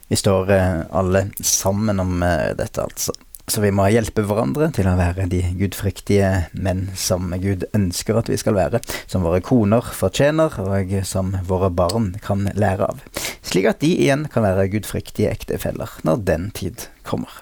Vi 0.07 0.17
står 0.19 0.51
eh, 0.53 0.81
alle 0.93 1.29
sammen 1.41 1.99
om 2.03 2.19
eh, 2.23 2.51
dette, 2.57 2.83
altså. 2.83 3.15
Så 3.47 3.61
vi 3.61 3.69
må 3.73 3.85
hjelpe 3.93 4.23
hverandre 4.25 4.71
til 4.73 4.87
å 4.89 4.95
være 4.97 5.27
de 5.29 5.43
gudfryktige 5.59 6.29
menn 6.57 6.87
som 6.97 7.29
Gud 7.41 7.67
ønsker 7.77 8.17
at 8.17 8.29
vi 8.31 8.39
skal 8.41 8.57
være, 8.57 8.81
som 9.05 9.25
våre 9.25 9.41
koner 9.45 9.85
fortjener, 9.93 10.57
og 10.65 10.95
som 11.05 11.35
våre 11.45 11.69
barn 11.69 12.15
kan 12.25 12.47
lære 12.57 12.89
av. 12.89 13.03
Slik 13.45 13.69
at 13.69 13.83
de 13.85 13.91
igjen 13.93 14.25
kan 14.33 14.47
være 14.47 14.71
gudfryktige 14.73 15.29
ektefeller 15.29 15.93
når 16.09 16.25
den 16.25 16.49
tid 16.57 16.87
kommer. 17.05 17.37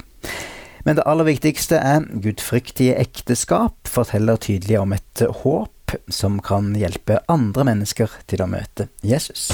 Men 0.83 0.97
det 0.99 1.05
aller 1.07 1.23
viktigste 1.23 1.77
er 1.79 2.03
gudfryktige 2.23 2.97
ekteskap 2.99 3.87
forteller 3.87 4.35
tydelig 4.35 4.81
om 4.81 4.91
et 4.95 5.23
håp 5.43 5.95
som 6.11 6.41
kan 6.43 6.73
hjelpe 6.75 7.21
andre 7.31 7.63
mennesker 7.69 8.11
til 8.27 8.43
å 8.43 8.49
møte 8.51 8.89
Jesus. 9.05 9.47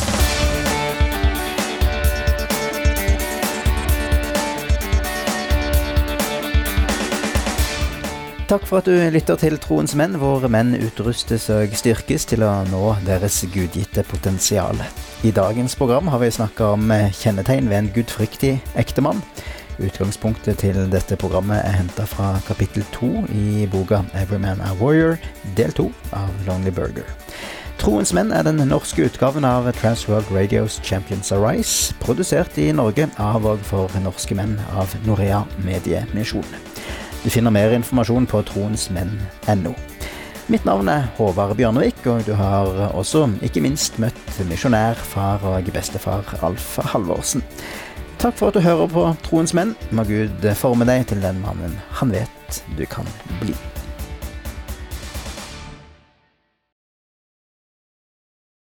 Takk 8.49 8.63
for 8.65 8.79
at 8.79 8.87
du 8.89 8.95
lytter 9.13 9.37
til 9.37 9.59
Troens 9.61 9.93
menn, 9.93 10.15
hvor 10.17 10.41
menn 10.49 10.73
utrustes 10.73 11.43
og 11.53 11.75
styrkes 11.77 12.25
til 12.31 12.41
å 12.41 12.49
nå 12.71 12.95
deres 13.05 13.43
gudgitte 13.53 14.01
potensial. 14.09 14.81
I 15.21 15.29
dagens 15.29 15.77
program 15.77 16.09
har 16.09 16.23
vi 16.23 16.31
snakka 16.33 16.71
om 16.73 16.89
kjennetegn 17.13 17.69
ved 17.69 17.77
en 17.83 17.91
gudfryktig 17.93 18.55
ektemann. 18.81 19.21
Utgangspunktet 19.79 20.59
til 20.59 20.75
dette 20.91 21.15
programmet 21.19 21.61
er 21.63 21.77
henta 21.77 22.03
fra 22.07 22.33
kapittel 22.47 22.83
to 22.91 23.23
i 23.31 23.67
boka 23.71 24.01
'Everyman 24.13 24.61
a 24.61 24.73
Warrior', 24.81 25.17
del 25.57 25.71
to 25.71 25.91
av 26.11 26.29
Lonely 26.47 26.71
Burger. 26.71 27.07
Troens 27.79 28.13
menn 28.13 28.33
er 28.35 28.43
den 28.43 28.59
norske 28.67 29.05
utgaven 29.07 29.45
av 29.45 29.71
Transworld 29.71 30.31
Radios 30.35 30.81
Champions 30.83 31.31
Arise, 31.31 31.93
produsert 31.99 32.57
i 32.57 32.71
Norge 32.71 33.07
av 33.17 33.45
og 33.45 33.59
for 33.63 33.89
norske 34.03 34.35
menn 34.35 34.59
av 34.75 34.91
Norea 35.05 35.45
Mediemisjon. 35.63 36.43
Du 37.23 37.29
finner 37.29 37.51
mer 37.51 37.71
informasjon 37.71 38.27
på 38.27 38.41
troensmenn.no. 38.41 39.75
Mitt 40.49 40.65
navn 40.65 40.87
er 40.89 41.03
Håvard 41.17 41.55
Bjørnevik, 41.55 41.99
og 42.09 42.25
du 42.25 42.33
har 42.33 42.89
også 42.89 43.27
ikke 43.45 43.61
minst 43.61 43.99
møtt 44.01 44.39
misjonær, 44.49 44.97
far 44.97 45.43
og 45.45 45.67
bestefar 45.71 46.25
Alf 46.41 46.79
Halvorsen. 46.91 47.43
Takk 48.19 48.35
for 48.35 48.51
at 48.51 48.57
du 48.57 48.59
hører 48.59 48.89
på 48.91 49.05
Troens 49.23 49.53
menn. 49.55 49.69
Må 49.95 50.03
Gud 50.03 50.43
forme 50.59 50.83
deg 50.89 51.05
til 51.07 51.21
den 51.23 51.39
mannen 51.39 51.77
han 52.01 52.11
vet 52.11 52.63
du 52.75 52.83
kan 52.91 53.07
bli. 53.39 53.55